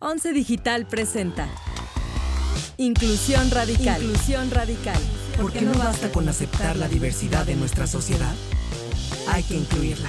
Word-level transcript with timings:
Once 0.00 0.32
Digital 0.32 0.86
presenta 0.86 1.48
Inclusión 2.76 3.50
Radical. 3.50 4.00
Inclusión 4.00 4.48
Radical. 4.48 5.00
¿Por 5.36 5.52
qué 5.52 5.60
no 5.60 5.72
basta 5.74 6.12
con 6.12 6.28
aceptar 6.28 6.76
la 6.76 6.86
diversidad 6.86 7.44
de 7.44 7.56
nuestra 7.56 7.88
sociedad? 7.88 8.32
Hay 9.26 9.42
que 9.42 9.56
incluirla. 9.56 10.08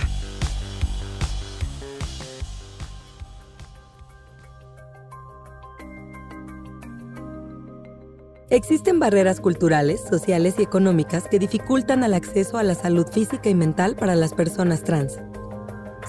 Existen 8.52 9.00
barreras 9.00 9.40
culturales, 9.40 10.02
sociales 10.08 10.54
y 10.60 10.62
económicas 10.62 11.28
que 11.28 11.40
dificultan 11.40 12.04
el 12.04 12.14
acceso 12.14 12.60
a 12.60 12.64
la 12.64 12.76
salud 12.76 13.08
física 13.12 13.50
y 13.50 13.56
mental 13.56 13.96
para 13.96 14.16
las 14.16 14.36
personas 14.36 14.84
trans. 14.84 15.18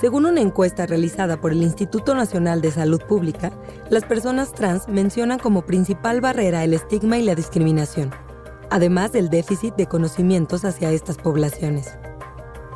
Según 0.00 0.24
una 0.24 0.40
encuesta 0.40 0.86
realizada 0.86 1.38
por 1.42 1.52
el 1.52 1.62
Instituto 1.62 2.14
Nacional 2.14 2.62
de 2.62 2.70
Salud 2.70 3.02
Pública, 3.02 3.52
las 3.90 4.02
personas 4.04 4.54
trans 4.54 4.88
mencionan 4.88 5.38
como 5.38 5.66
principal 5.66 6.22
barrera 6.22 6.64
el 6.64 6.72
estigma 6.72 7.18
y 7.18 7.22
la 7.22 7.34
discriminación, 7.34 8.10
además 8.70 9.12
del 9.12 9.28
déficit 9.28 9.74
de 9.74 9.86
conocimientos 9.86 10.64
hacia 10.64 10.90
estas 10.90 11.18
poblaciones. 11.18 11.98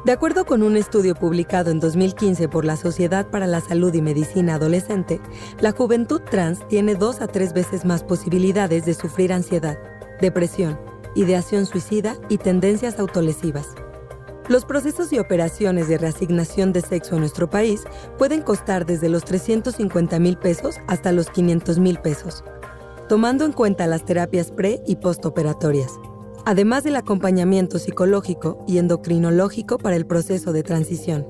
De 0.05 0.13
acuerdo 0.13 0.45
con 0.45 0.63
un 0.63 0.77
estudio 0.77 1.15
publicado 1.15 1.71
en 1.71 1.81
2015 1.81 2.47
por 2.49 2.67
la 2.67 2.77
Sociedad 2.77 3.31
para 3.31 3.47
la 3.47 3.63
Salud 3.63 3.95
y 3.95 4.03
Medicina 4.03 4.57
Adolescente, 4.57 5.19
la 5.61 5.73
juventud 5.73 6.21
trans 6.31 6.69
tiene 6.69 6.95
dos 6.95 7.23
a 7.23 7.27
tres 7.27 7.55
veces 7.55 7.87
más 7.87 8.05
posibilidades 8.05 8.85
de 8.85 8.93
sufrir 8.93 9.33
ansiedad, 9.33 9.79
depresión, 10.21 10.79
ideación 11.15 11.65
suicida 11.65 12.19
y 12.29 12.37
tendencias 12.37 12.99
autolesivas. 12.99 13.69
Los 14.49 14.65
procesos 14.65 15.13
y 15.13 15.19
operaciones 15.19 15.89
de 15.89 15.99
reasignación 15.99 16.73
de 16.73 16.83
sexo 16.83 17.15
en 17.15 17.21
nuestro 17.21 17.49
país 17.49 17.85
pueden 18.19 18.43
costar 18.43 18.85
desde 18.85 19.09
los 19.09 19.25
350 19.25 20.19
mil 20.19 20.37
pesos 20.37 20.77
hasta 20.87 21.13
los 21.13 21.31
500 21.31 21.79
mil 21.79 21.99
pesos, 21.99 22.45
tomando 23.09 23.45
en 23.45 23.53
cuenta 23.53 23.87
las 23.87 24.05
terapias 24.05 24.51
pre 24.51 24.83
y 24.87 24.97
postoperatorias 24.97 25.93
además 26.45 26.85
del 26.85 26.97
acompañamiento 26.97 27.79
psicológico 27.79 28.65
y 28.67 28.79
endocrinológico 28.79 29.79
para 29.79 29.97
el 29.97 30.07
proceso 30.07 30.53
de 30.53 30.63
transición. 30.63 31.27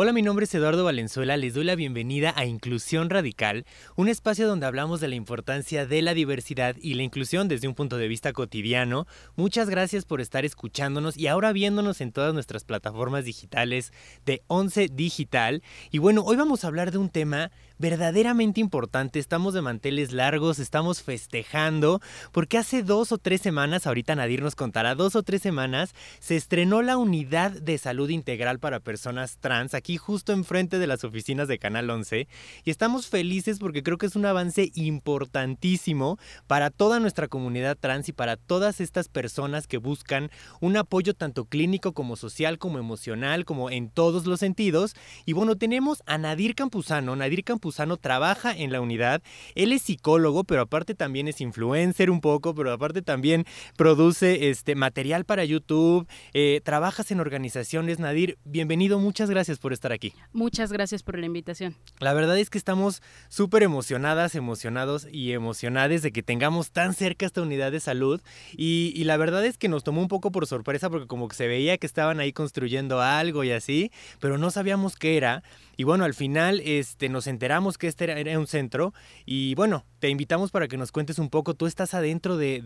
Hola, 0.00 0.12
mi 0.12 0.22
nombre 0.22 0.44
es 0.44 0.54
Eduardo 0.54 0.84
Valenzuela, 0.84 1.36
les 1.36 1.54
doy 1.54 1.64
la 1.64 1.74
bienvenida 1.74 2.32
a 2.36 2.44
Inclusión 2.46 3.10
Radical, 3.10 3.66
un 3.96 4.06
espacio 4.06 4.46
donde 4.46 4.64
hablamos 4.64 5.00
de 5.00 5.08
la 5.08 5.16
importancia 5.16 5.86
de 5.86 6.02
la 6.02 6.14
diversidad 6.14 6.76
y 6.80 6.94
la 6.94 7.02
inclusión 7.02 7.48
desde 7.48 7.66
un 7.66 7.74
punto 7.74 7.96
de 7.96 8.06
vista 8.06 8.32
cotidiano. 8.32 9.08
Muchas 9.34 9.68
gracias 9.68 10.04
por 10.04 10.20
estar 10.20 10.44
escuchándonos 10.44 11.16
y 11.16 11.26
ahora 11.26 11.52
viéndonos 11.52 12.00
en 12.00 12.12
todas 12.12 12.32
nuestras 12.32 12.62
plataformas 12.62 13.24
digitales 13.24 13.92
de 14.24 14.40
Once 14.46 14.86
Digital. 14.86 15.64
Y 15.90 15.98
bueno, 15.98 16.22
hoy 16.24 16.36
vamos 16.36 16.62
a 16.62 16.68
hablar 16.68 16.92
de 16.92 16.98
un 16.98 17.10
tema 17.10 17.50
verdaderamente 17.78 18.60
importante. 18.60 19.18
Estamos 19.18 19.54
de 19.54 19.62
manteles 19.62 20.12
largos, 20.12 20.58
estamos 20.58 21.02
festejando, 21.02 22.00
porque 22.32 22.58
hace 22.58 22.82
dos 22.82 23.12
o 23.12 23.18
tres 23.18 23.40
semanas, 23.40 23.86
ahorita 23.86 24.16
Nadir 24.16 24.42
nos 24.42 24.56
contará, 24.56 24.94
dos 24.94 25.16
o 25.16 25.22
tres 25.22 25.42
semanas, 25.42 25.94
se 26.20 26.36
estrenó 26.36 26.82
la 26.82 26.96
unidad 26.96 27.52
de 27.52 27.78
salud 27.78 28.10
integral 28.10 28.58
para 28.58 28.80
personas 28.80 29.38
trans 29.38 29.74
aquí 29.74 29.96
justo 29.96 30.32
enfrente 30.32 30.78
de 30.78 30.86
las 30.86 31.04
oficinas 31.04 31.48
de 31.48 31.58
Canal 31.58 31.88
11 31.88 32.28
y 32.64 32.70
estamos 32.70 33.08
felices 33.08 33.58
porque 33.58 33.82
creo 33.82 33.98
que 33.98 34.06
es 34.06 34.16
un 34.16 34.26
avance 34.26 34.70
importantísimo 34.74 36.18
para 36.46 36.70
toda 36.70 37.00
nuestra 37.00 37.28
comunidad 37.28 37.76
trans 37.78 38.08
y 38.08 38.12
para 38.12 38.36
todas 38.36 38.80
estas 38.80 39.08
personas 39.08 39.66
que 39.66 39.78
buscan 39.78 40.30
un 40.60 40.76
apoyo 40.76 41.14
tanto 41.14 41.44
clínico 41.44 41.92
como 41.92 42.16
social, 42.16 42.58
como 42.58 42.78
emocional, 42.78 43.44
como 43.44 43.70
en 43.70 43.90
todos 43.90 44.26
los 44.26 44.40
sentidos. 44.40 44.94
Y 45.26 45.32
bueno, 45.32 45.56
tenemos 45.56 46.02
a 46.06 46.18
Nadir 46.18 46.54
Campuzano. 46.54 47.14
Nadir 47.14 47.44
Campuzano 47.44 47.67
trabaja 48.00 48.56
en 48.56 48.72
la 48.72 48.80
unidad. 48.80 49.22
Él 49.54 49.72
es 49.72 49.82
psicólogo, 49.82 50.44
pero 50.44 50.62
aparte 50.62 50.94
también 50.94 51.28
es 51.28 51.40
influencer 51.40 52.10
un 52.10 52.20
poco, 52.20 52.54
pero 52.54 52.72
aparte 52.72 53.02
también 53.02 53.46
produce 53.76 54.50
este 54.50 54.74
material 54.74 55.24
para 55.24 55.44
YouTube. 55.44 56.06
Eh, 56.34 56.60
trabajas 56.64 57.10
en 57.10 57.20
organizaciones, 57.20 57.98
Nadir. 57.98 58.38
Bienvenido, 58.44 58.98
muchas 58.98 59.30
gracias 59.30 59.58
por 59.58 59.72
estar 59.72 59.92
aquí. 59.92 60.12
Muchas 60.32 60.72
gracias 60.72 61.02
por 61.02 61.18
la 61.18 61.26
invitación. 61.26 61.76
La 61.98 62.12
verdad 62.14 62.38
es 62.38 62.50
que 62.50 62.58
estamos 62.58 63.02
súper 63.28 63.62
emocionadas, 63.62 64.34
emocionados 64.34 65.06
y 65.10 65.32
emocionadas 65.32 66.02
de 66.02 66.12
que 66.12 66.22
tengamos 66.22 66.70
tan 66.70 66.94
cerca 66.94 67.26
esta 67.26 67.42
unidad 67.42 67.72
de 67.72 67.80
salud. 67.80 68.20
Y, 68.52 68.92
y 68.94 69.04
la 69.04 69.16
verdad 69.16 69.44
es 69.44 69.58
que 69.58 69.68
nos 69.68 69.84
tomó 69.84 70.00
un 70.00 70.08
poco 70.08 70.32
por 70.32 70.46
sorpresa 70.46 70.90
porque 70.90 71.06
como 71.06 71.28
que 71.28 71.36
se 71.36 71.46
veía 71.46 71.78
que 71.78 71.86
estaban 71.86 72.20
ahí 72.20 72.32
construyendo 72.32 73.00
algo 73.00 73.44
y 73.44 73.52
así, 73.52 73.90
pero 74.20 74.38
no 74.38 74.50
sabíamos 74.50 74.96
qué 74.96 75.16
era. 75.16 75.42
Y 75.76 75.84
bueno, 75.84 76.04
al 76.04 76.14
final 76.14 76.60
este, 76.64 77.08
nos 77.08 77.28
enteramos 77.28 77.57
que 77.78 77.88
este 77.88 78.10
era, 78.10 78.38
un 78.38 78.46
centro 78.46 78.94
y 79.26 79.54
bueno, 79.54 79.84
te 79.98 80.08
invitamos 80.08 80.50
para 80.50 80.68
que 80.68 80.76
nos 80.76 80.92
cuentes 80.92 81.18
un 81.18 81.28
poco. 81.28 81.54
Tú 81.54 81.66
estás 81.66 81.92
adentro 81.94 82.36
de, 82.36 82.60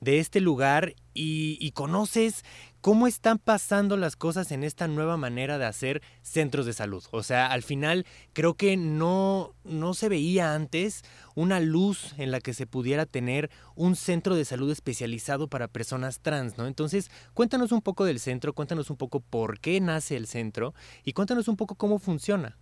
de, 0.00 0.18
este 0.18 0.40
lugar 0.40 0.94
y, 1.12 1.58
y, 1.60 1.72
conoces 1.72 2.44
cómo 2.80 3.06
están 3.06 3.38
pasando 3.38 3.96
las 3.96 4.16
cosas 4.16 4.52
en 4.52 4.62
esta 4.62 4.86
nueva 4.88 5.16
manera 5.16 5.58
de 5.58 5.66
hacer 5.66 6.02
centros 6.22 6.66
de 6.66 6.72
salud. 6.72 7.04
O 7.10 7.22
sea, 7.22 7.48
al 7.48 7.62
final 7.62 8.06
creo 8.32 8.54
que 8.54 8.76
no, 8.76 9.54
no 9.64 9.92
se 9.92 10.08
veía 10.08 10.54
antes 10.54 11.02
una 11.34 11.60
luz 11.60 12.14
en 12.16 12.30
la 12.30 12.40
que 12.40 12.54
se 12.54 12.66
pudiera 12.66 13.04
tener 13.04 13.50
un 13.74 13.96
centro 13.96 14.34
de 14.34 14.44
salud 14.44 14.70
especializado 14.70 15.48
para 15.48 15.68
personas 15.68 16.20
trans, 16.20 16.56
¿no? 16.56 16.66
Entonces, 16.66 17.10
cuéntanos 17.34 17.72
un 17.72 17.82
poco 17.82 18.04
del 18.04 18.20
centro, 18.20 18.54
cuéntanos 18.54 18.88
un 18.88 18.96
poco 18.96 19.20
por 19.20 19.60
qué 19.60 19.80
nace 19.80 20.16
el 20.16 20.26
centro 20.26 20.72
y 21.04 21.12
cuéntanos 21.12 21.48
un 21.48 21.56
poco 21.56 21.74
cómo 21.74 21.98
funciona. 21.98 22.56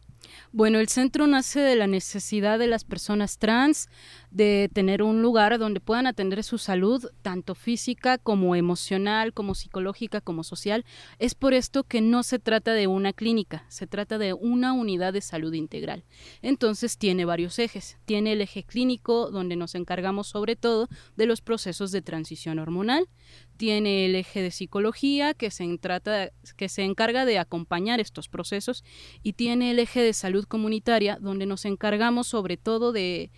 Bueno, 0.52 0.78
el 0.78 0.88
centro 0.88 1.26
nace 1.26 1.60
de 1.60 1.76
la 1.76 1.86
necesidad 1.86 2.58
de 2.58 2.66
las 2.66 2.84
personas 2.84 3.38
trans 3.38 3.88
de 4.30 4.70
tener 4.72 5.02
un 5.02 5.22
lugar 5.22 5.58
donde 5.58 5.80
puedan 5.80 6.06
atender 6.06 6.42
su 6.42 6.58
salud, 6.58 7.04
tanto 7.22 7.54
física 7.54 8.18
como 8.18 8.56
emocional, 8.56 9.32
como 9.32 9.54
psicológica, 9.54 10.20
como 10.20 10.44
social. 10.44 10.84
Es 11.18 11.34
por 11.34 11.54
esto 11.54 11.84
que 11.84 12.00
no 12.00 12.22
se 12.22 12.38
trata 12.38 12.72
de 12.72 12.86
una 12.86 13.12
clínica, 13.12 13.64
se 13.68 13.86
trata 13.86 14.18
de 14.18 14.32
una 14.32 14.72
unidad 14.72 15.12
de 15.12 15.20
salud 15.20 15.52
integral. 15.52 16.04
Entonces 16.42 16.98
tiene 16.98 17.24
varios 17.24 17.58
ejes. 17.58 17.98
Tiene 18.04 18.32
el 18.32 18.40
eje 18.40 18.64
clínico, 18.64 19.30
donde 19.30 19.56
nos 19.56 19.74
encargamos 19.74 20.28
sobre 20.28 20.56
todo 20.56 20.88
de 21.16 21.26
los 21.26 21.40
procesos 21.40 21.92
de 21.92 22.02
transición 22.02 22.58
hormonal 22.58 23.08
tiene 23.56 24.06
el 24.06 24.14
eje 24.14 24.42
de 24.42 24.50
psicología 24.50 25.34
que 25.34 25.50
se, 25.50 25.78
trata, 25.78 26.30
que 26.56 26.68
se 26.68 26.82
encarga 26.82 27.24
de 27.24 27.38
acompañar 27.38 28.00
estos 28.00 28.28
procesos 28.28 28.84
y 29.22 29.34
tiene 29.34 29.70
el 29.70 29.78
eje 29.78 30.02
de 30.02 30.12
salud 30.12 30.44
comunitaria 30.44 31.18
donde 31.20 31.46
nos 31.46 31.64
encargamos 31.64 32.26
sobre 32.26 32.56
todo 32.56 32.92
de 32.92 33.30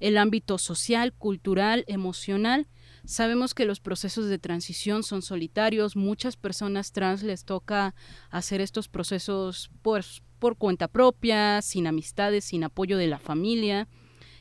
el 0.00 0.18
ámbito 0.18 0.58
social, 0.58 1.12
cultural, 1.12 1.84
emocional. 1.86 2.66
Sabemos 3.04 3.54
que 3.54 3.64
los 3.64 3.80
procesos 3.80 4.26
de 4.26 4.38
transición 4.38 5.02
son 5.02 5.22
solitarios, 5.22 5.96
muchas 5.96 6.36
personas 6.36 6.92
trans 6.92 7.22
les 7.22 7.44
toca 7.44 7.94
hacer 8.30 8.60
estos 8.60 8.88
procesos 8.88 9.70
por, 9.82 10.04
por 10.38 10.56
cuenta 10.56 10.88
propia, 10.88 11.62
sin 11.62 11.86
amistades, 11.86 12.44
sin 12.44 12.64
apoyo 12.64 12.98
de 12.98 13.06
la 13.06 13.18
familia 13.18 13.88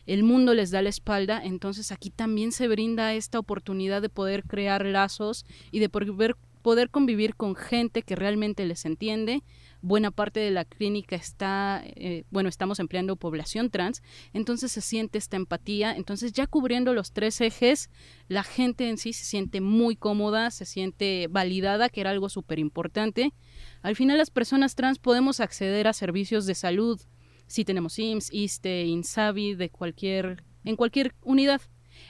el 0.05 0.23
mundo 0.23 0.53
les 0.53 0.71
da 0.71 0.81
la 0.81 0.89
espalda, 0.89 1.41
entonces 1.43 1.91
aquí 1.91 2.09
también 2.09 2.51
se 2.51 2.67
brinda 2.67 3.13
esta 3.13 3.39
oportunidad 3.39 4.01
de 4.01 4.09
poder 4.09 4.43
crear 4.43 4.85
lazos 4.85 5.45
y 5.71 5.79
de 5.79 5.89
poder, 5.89 6.35
convivir 6.89 7.35
con 7.35 7.55
gente 7.55 8.03
que 8.03 8.15
realmente 8.15 8.65
les 8.65 8.85
entiende. 8.85 9.43
Buena 9.81 10.11
parte 10.11 10.39
de 10.39 10.51
la 10.51 10.63
clínica 10.63 11.15
está, 11.15 11.81
eh, 11.83 12.23
bueno, 12.31 12.47
estamos 12.47 12.79
empleando 12.79 13.17
población 13.17 13.69
trans, 13.69 14.01
entonces 14.31 14.71
se 14.71 14.79
siente 14.79 15.17
esta 15.17 15.35
empatía. 15.35 15.93
Entonces 15.95 16.31
ya 16.31 16.47
cubriendo 16.47 16.93
los 16.93 17.11
tres 17.11 17.41
ejes, 17.41 17.89
la 18.27 18.43
gente 18.43 18.89
en 18.89 18.97
sí 18.97 19.11
se 19.11 19.25
siente 19.25 19.59
muy 19.59 19.95
cómoda, 19.97 20.51
se 20.51 20.65
siente 20.65 21.27
validada, 21.29 21.89
que 21.89 22.01
era 22.01 22.11
algo 22.11 22.29
súper 22.29 22.59
importante. 22.59 23.33
Al 23.81 23.95
final 23.97 24.17
las 24.17 24.31
personas 24.31 24.75
trans 24.75 24.99
podemos 24.99 25.41
acceder 25.41 25.87
a 25.87 25.93
servicios 25.93 26.45
de 26.45 26.55
salud 26.55 27.01
si 27.53 27.65
tenemos 27.65 27.99
IMSS, 27.99 28.33
ISTE, 28.33 28.85
INSABI, 28.85 29.53
de 29.53 29.69
cualquier, 29.69 30.43
en 30.65 30.75
cualquier 30.75 31.13
unidad. 31.21 31.61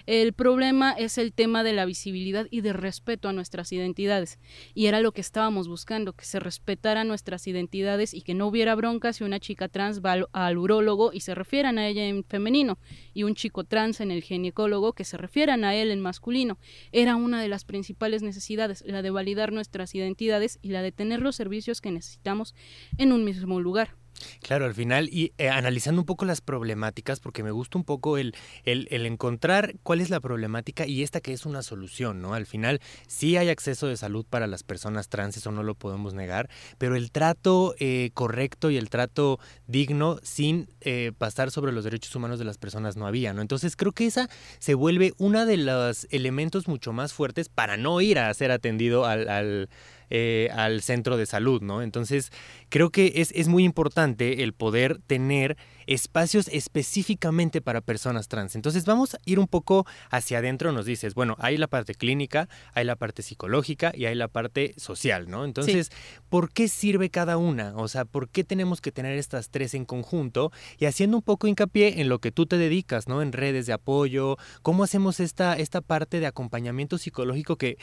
El 0.05 0.31
problema 0.31 0.93
es 0.93 1.17
el 1.17 1.33
tema 1.33 1.65
de 1.65 1.73
la 1.73 1.83
visibilidad 1.83 2.47
y 2.49 2.61
de 2.61 2.71
respeto 2.71 3.27
a 3.27 3.33
nuestras 3.33 3.73
identidades. 3.73 4.39
Y 4.73 4.85
era 4.85 5.01
lo 5.01 5.11
que 5.11 5.19
estábamos 5.19 5.67
buscando, 5.67 6.13
que 6.13 6.23
se 6.23 6.39
respetaran 6.39 7.09
nuestras 7.09 7.45
identidades 7.45 8.13
y 8.13 8.21
que 8.21 8.33
no 8.33 8.47
hubiera 8.47 8.73
bronca 8.75 9.11
si 9.11 9.25
una 9.25 9.41
chica 9.41 9.67
trans 9.67 9.99
va 9.99 10.13
al, 10.31 10.57
urólogo 10.57 11.11
y 11.11 11.19
se 11.19 11.35
refieran 11.35 11.77
a 11.77 11.89
ella 11.89 12.05
en 12.05 12.23
femenino 12.23 12.79
y 13.13 13.23
un 13.23 13.35
chico 13.35 13.65
trans 13.65 13.99
en 13.99 14.11
el 14.11 14.23
ginecólogo 14.23 14.93
que 14.93 15.03
se 15.03 15.17
refieran 15.17 15.65
a 15.65 15.75
él 15.75 15.91
en 15.91 15.99
masculino. 15.99 16.57
Era 16.93 17.17
una 17.17 17.41
de 17.41 17.49
las 17.49 17.65
principales 17.65 18.23
necesidades, 18.23 18.81
la 18.87 19.01
de 19.01 19.09
validar 19.09 19.51
nuestras 19.51 19.93
identidades 19.93 20.57
y 20.61 20.69
la 20.69 20.81
de 20.81 20.93
tener 20.93 21.21
los 21.21 21.35
servicios 21.35 21.81
que 21.81 21.91
necesitamos 21.91 22.55
en 22.97 23.11
un 23.11 23.25
mismo 23.25 23.59
lugar. 23.59 23.97
Claro, 24.41 24.65
al 24.65 24.73
final, 24.73 25.09
y 25.09 25.33
eh, 25.37 25.49
analizando 25.49 26.01
un 26.01 26.05
poco 26.05 26.25
las 26.25 26.41
problemáticas, 26.41 27.19
porque 27.19 27.43
me 27.43 27.51
gusta 27.51 27.77
un 27.77 27.83
poco 27.83 28.17
el, 28.17 28.35
el, 28.65 29.05
encontrar 29.05 29.75
cuál 29.83 30.01
es 30.01 30.09
la 30.09 30.19
problemática 30.19 30.85
y 30.85 31.03
esta 31.03 31.21
que 31.21 31.33
es 31.33 31.45
una 31.45 31.61
solución, 31.61 32.21
¿no? 32.21 32.33
Al 32.33 32.45
final, 32.45 32.81
sí 33.07 33.37
hay 33.37 33.49
acceso 33.49 33.87
de 33.87 33.97
salud 33.97 34.25
para 34.29 34.47
las 34.47 34.63
personas 34.63 35.09
trans, 35.09 35.37
eso 35.37 35.51
no 35.51 35.63
lo 35.63 35.75
podemos 35.75 36.13
negar, 36.13 36.49
pero 36.77 36.95
el 36.95 37.11
trato 37.11 37.75
eh, 37.79 38.11
correcto 38.13 38.71
y 38.71 38.77
el 38.77 38.89
trato 38.89 39.39
digno 39.67 40.19
sin 40.23 40.69
eh, 40.81 41.11
pasar 41.17 41.51
sobre 41.51 41.71
los 41.71 41.83
derechos 41.83 42.15
humanos 42.15 42.39
de 42.39 42.45
las 42.45 42.57
personas 42.57 42.97
no 42.97 43.07
había, 43.07 43.33
¿no? 43.33 43.41
Entonces 43.41 43.75
creo 43.75 43.91
que 43.91 44.05
esa 44.05 44.29
se 44.59 44.73
vuelve 44.73 45.13
uno 45.17 45.45
de 45.45 45.57
los 45.57 46.07
elementos 46.11 46.67
mucho 46.67 46.93
más 46.93 47.13
fuertes 47.13 47.49
para 47.49 47.77
no 47.77 48.01
ir 48.01 48.19
a 48.19 48.33
ser 48.33 48.51
atendido 48.51 49.05
al 49.05 49.69
eh, 50.09 50.49
al 50.53 50.81
centro 50.81 51.17
de 51.17 51.25
salud, 51.25 51.61
¿no? 51.61 51.81
Entonces, 51.81 52.31
creo 52.69 52.89
que 52.89 53.13
es, 53.15 53.31
es 53.35 53.47
muy 53.47 53.63
importante 53.63 54.43
el 54.43 54.53
poder 54.53 54.99
tener 55.05 55.57
espacios 55.87 56.47
específicamente 56.49 57.61
para 57.61 57.81
personas 57.81 58.27
trans. 58.27 58.55
Entonces 58.55 58.85
vamos 58.85 59.15
a 59.15 59.19
ir 59.25 59.39
un 59.39 59.47
poco 59.47 59.85
hacia 60.09 60.39
adentro, 60.39 60.71
nos 60.71 60.85
dices, 60.85 61.13
bueno, 61.13 61.35
hay 61.39 61.57
la 61.57 61.67
parte 61.67 61.95
clínica, 61.95 62.47
hay 62.73 62.85
la 62.85 62.95
parte 62.95 63.21
psicológica 63.21 63.91
y 63.95 64.05
hay 64.05 64.15
la 64.15 64.27
parte 64.27 64.73
social, 64.77 65.29
¿no? 65.29 65.45
Entonces, 65.45 65.91
¿por 66.29 66.51
qué 66.51 66.67
sirve 66.67 67.09
cada 67.09 67.37
una? 67.37 67.75
O 67.75 67.87
sea, 67.87 68.05
¿por 68.05 68.29
qué 68.29 68.43
tenemos 68.43 68.81
que 68.81 68.91
tener 68.91 69.17
estas 69.17 69.49
tres 69.49 69.73
en 69.73 69.85
conjunto? 69.85 70.51
Y 70.77 70.85
haciendo 70.85 71.17
un 71.17 71.23
poco 71.23 71.47
hincapié 71.47 72.01
en 72.01 72.09
lo 72.09 72.19
que 72.19 72.31
tú 72.31 72.45
te 72.45 72.57
dedicas, 72.57 73.07
¿no? 73.07 73.21
En 73.21 73.31
redes 73.31 73.65
de 73.65 73.73
apoyo, 73.73 74.37
¿cómo 74.61 74.83
hacemos 74.83 75.19
esta, 75.19 75.55
esta 75.55 75.81
parte 75.81 76.19
de 76.19 76.27
acompañamiento 76.27 76.97
psicológico 76.97 77.57
que 77.57 77.77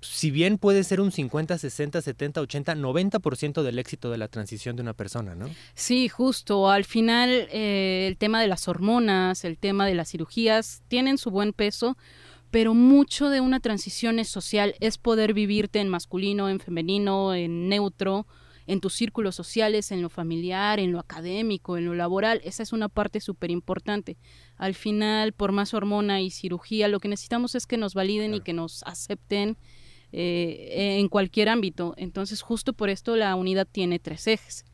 si 0.00 0.30
bien 0.30 0.58
puede 0.58 0.84
ser 0.84 1.00
un 1.00 1.10
50, 1.10 1.58
60, 1.58 2.02
70, 2.02 2.40
80, 2.40 2.74
90% 2.76 3.62
del 3.62 3.78
éxito 3.78 4.10
de 4.10 4.18
la 4.18 4.28
transición 4.28 4.76
de 4.76 4.82
una 4.82 4.94
persona, 4.94 5.34
¿no? 5.34 5.50
Sí, 5.74 6.08
justo. 6.08 6.70
Al 6.70 6.84
final, 6.84 7.48
eh, 7.50 8.06
el 8.08 8.16
tema 8.16 8.40
de 8.40 8.46
las 8.46 8.68
hormonas, 8.68 9.44
el 9.44 9.58
tema 9.58 9.86
de 9.86 9.94
las 9.94 10.10
cirugías, 10.10 10.82
tienen 10.88 11.18
su 11.18 11.30
buen 11.30 11.52
peso, 11.52 11.96
pero 12.50 12.74
mucho 12.74 13.28
de 13.28 13.40
una 13.40 13.60
transición 13.60 14.18
es 14.18 14.28
social, 14.28 14.74
es 14.80 14.98
poder 14.98 15.34
vivirte 15.34 15.80
en 15.80 15.88
masculino, 15.88 16.48
en 16.48 16.60
femenino, 16.60 17.34
en 17.34 17.68
neutro, 17.68 18.26
en 18.68 18.80
tus 18.80 18.94
círculos 18.94 19.34
sociales, 19.34 19.90
en 19.90 20.02
lo 20.02 20.10
familiar, 20.10 20.78
en 20.78 20.92
lo 20.92 21.00
académico, 21.00 21.76
en 21.76 21.86
lo 21.86 21.94
laboral. 21.94 22.40
Esa 22.44 22.62
es 22.62 22.72
una 22.72 22.88
parte 22.88 23.20
súper 23.20 23.50
importante. 23.50 24.16
Al 24.56 24.74
final, 24.74 25.32
por 25.32 25.52
más 25.52 25.74
hormona 25.74 26.20
y 26.20 26.30
cirugía, 26.30 26.86
lo 26.86 27.00
que 27.00 27.08
necesitamos 27.08 27.54
es 27.54 27.66
que 27.66 27.78
nos 27.78 27.94
validen 27.94 28.34
y 28.34 28.40
que 28.40 28.52
nos 28.52 28.82
acepten 28.84 29.56
eh, 30.12 30.96
en 30.98 31.08
cualquier 31.08 31.48
ámbito. 31.48 31.94
Entonces, 31.96 32.42
justo 32.42 32.72
por 32.72 32.88
esto 32.90 33.16
la 33.16 33.34
unidad 33.34 33.66
tiene 33.70 33.98
tres 33.98 34.26
ejes. 34.26 34.64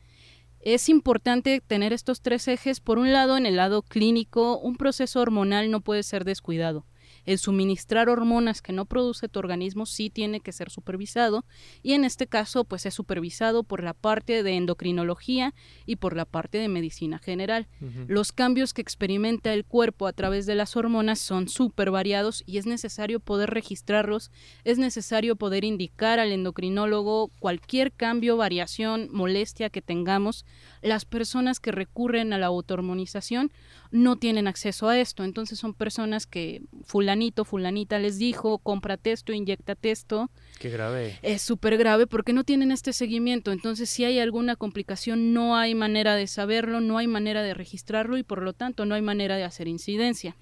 Es 0.59 0.89
importante 0.89 1.61
tener 1.65 1.93
estos 1.93 2.21
tres 2.21 2.47
ejes. 2.47 2.79
Por 2.79 2.97
un 2.97 3.13
lado, 3.13 3.37
en 3.37 3.45
el 3.45 3.55
lado 3.55 3.83
clínico, 3.83 4.57
un 4.57 4.77
proceso 4.77 5.21
hormonal 5.21 5.69
no 5.69 5.81
puede 5.81 6.03
ser 6.03 6.25
descuidado 6.25 6.85
el 7.25 7.37
suministrar 7.37 8.09
hormonas 8.09 8.61
que 8.61 8.73
no 8.73 8.85
produce 8.85 9.27
tu 9.27 9.39
organismo 9.39 9.85
sí 9.85 10.09
tiene 10.09 10.39
que 10.39 10.51
ser 10.51 10.69
supervisado 10.69 11.45
y 11.83 11.93
en 11.93 12.05
este 12.05 12.27
caso 12.27 12.63
pues 12.63 12.85
es 12.85 12.93
supervisado 12.93 13.63
por 13.63 13.83
la 13.83 13.93
parte 13.93 14.43
de 14.43 14.55
endocrinología 14.55 15.53
y 15.85 15.97
por 15.97 16.15
la 16.15 16.25
parte 16.25 16.57
de 16.57 16.67
medicina 16.67 17.19
general. 17.19 17.67
Los 18.07 18.31
cambios 18.31 18.73
que 18.73 18.81
experimenta 18.81 19.53
el 19.53 19.65
cuerpo 19.65 20.07
a 20.07 20.13
través 20.13 20.45
de 20.45 20.55
las 20.55 20.75
hormonas 20.75 21.19
son 21.19 21.47
súper 21.47 21.91
variados 21.91 22.43
y 22.45 22.57
es 22.57 22.65
necesario 22.65 23.19
poder 23.19 23.49
registrarlos, 23.51 24.31
es 24.63 24.77
necesario 24.77 25.35
poder 25.35 25.63
indicar 25.63 26.19
al 26.19 26.31
endocrinólogo 26.31 27.31
cualquier 27.39 27.91
cambio, 27.91 28.37
variación, 28.37 29.09
molestia 29.11 29.69
que 29.69 29.81
tengamos. 29.81 30.45
Las 30.85 31.03
personas 31.03 31.59
que 31.59 31.71
recurren 31.71 32.31
a 32.31 32.37
la 32.37 32.45
autohormonización 32.45 33.51
no 33.89 34.17
tienen 34.17 34.47
acceso 34.47 34.87
a 34.87 34.99
esto, 34.99 35.23
entonces 35.23 35.57
son 35.57 35.73
personas 35.73 36.27
que 36.27 36.61
fulanito, 36.83 37.43
fulanita 37.43 37.97
les 37.97 38.19
dijo, 38.19 38.59
cómprate 38.59 39.11
esto, 39.11 39.33
inyectate 39.33 39.89
esto. 39.89 40.29
Qué 40.59 40.69
grave. 40.69 41.17
Es 41.23 41.41
súper 41.41 41.77
grave 41.77 42.05
porque 42.05 42.33
no 42.33 42.43
tienen 42.43 42.71
este 42.71 42.93
seguimiento, 42.93 43.51
entonces 43.51 43.89
si 43.89 44.05
hay 44.05 44.19
alguna 44.19 44.55
complicación 44.55 45.33
no 45.33 45.57
hay 45.57 45.73
manera 45.73 46.15
de 46.15 46.27
saberlo, 46.27 46.81
no 46.81 46.99
hay 46.99 47.07
manera 47.07 47.41
de 47.41 47.55
registrarlo 47.55 48.17
y 48.17 48.23
por 48.23 48.43
lo 48.43 48.53
tanto 48.53 48.85
no 48.85 48.93
hay 48.93 49.01
manera 49.01 49.37
de 49.37 49.43
hacer 49.43 49.67
incidencia. 49.67 50.35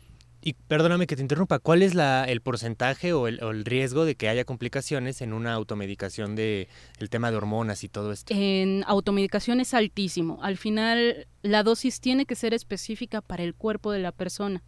Y 0.45 0.55
perdóname 0.67 1.07
que 1.07 1.15
te 1.15 1.21
interrumpa, 1.21 1.59
¿cuál 1.59 1.81
es 1.83 1.93
la, 1.93 2.25
el 2.25 2.41
porcentaje 2.41 3.13
o 3.13 3.29
el, 3.29 3.63
riesgo 3.63 4.03
de 4.03 4.15
que 4.15 4.27
haya 4.27 4.43
complicaciones 4.43 5.21
en 5.21 5.31
una 5.31 5.53
automedicación 5.53 6.35
de 6.35 6.67
el 6.99 7.09
tema 7.09 7.31
de 7.31 7.37
hormonas 7.37 7.85
y 7.85 7.87
todo 7.87 8.11
esto? 8.11 8.33
En 8.35 8.83
automedicación 8.85 9.61
es 9.61 9.73
altísimo. 9.73 10.39
Al 10.43 10.57
final, 10.57 11.27
la 11.43 11.63
dosis 11.63 12.01
tiene 12.01 12.25
que 12.25 12.35
ser 12.35 12.53
específica 12.53 13.21
para 13.21 13.43
el 13.43 13.55
cuerpo 13.55 13.93
de 13.93 13.99
la 13.99 14.11
persona. 14.11 14.63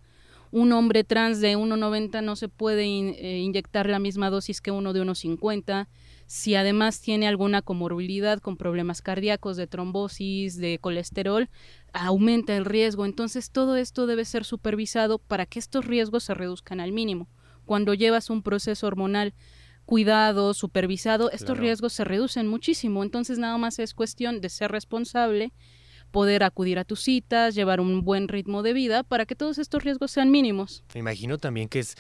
Un 0.50 0.72
hombre 0.72 1.04
trans 1.04 1.42
de 1.42 1.58
1,90 1.58 2.24
no 2.24 2.38
se 2.38 2.48
puede 2.48 2.86
eh, 2.86 3.40
inyectar 3.40 3.90
la 3.90 4.00
misma 4.00 4.30
dosis 4.30 4.62
que 4.62 4.72
uno 4.72 4.94
de 4.94 5.02
1,50 5.02 5.90
si 6.28 6.56
además 6.56 7.02
tiene 7.02 7.28
alguna 7.28 7.62
comorbilidad 7.62 8.40
con 8.40 8.58
problemas 8.58 9.02
cardíacos, 9.02 9.58
de 9.58 9.68
trombosis, 9.68 10.58
de 10.58 10.80
colesterol, 10.80 11.50
aumenta 11.94 12.56
el 12.58 12.66
riesgo. 12.66 13.06
Entonces 13.06 13.52
todo 13.52 13.76
esto 13.76 14.08
debe 14.08 14.26
ser 14.26 14.44
supervisado 14.44 15.20
para 15.20 15.46
que 15.46 15.60
estos 15.60 15.86
riesgos 15.86 16.24
se 16.24 16.34
reduzcan 16.34 16.80
al 16.80 16.92
mínimo. 16.92 17.30
Cuando 17.66 17.94
llevas 17.94 18.30
un 18.30 18.42
proceso 18.42 18.88
hormonal 18.88 19.34
cuidado, 19.86 20.54
supervisado, 20.54 21.30
estos 21.32 21.58
riesgos 21.58 21.94
se 21.94 22.04
reducen 22.04 22.48
muchísimo. 22.48 23.04
Entonces 23.04 23.38
nada 23.38 23.58
más 23.58 23.80
es 23.80 23.94
cuestión 23.94 24.42
de 24.42 24.50
ser 24.50 24.72
responsable 24.72 25.54
poder 26.16 26.46
acudir 26.46 26.80
a 26.80 26.86
tus 26.86 27.02
citas, 27.02 27.56
llevar 27.56 27.82
un 27.82 28.06
buen 28.06 28.30
ritmo 28.30 28.64
de 28.64 28.72
vida 28.72 29.04
para 29.04 29.26
que 29.26 29.36
todos 29.36 29.58
estos 29.58 29.84
riesgos 29.84 30.12
sean 30.12 30.32
mínimos. 30.32 30.82
Me 30.94 31.02
imagino 31.02 31.38
también 31.38 31.68
que 31.68 31.80
es 31.80 31.98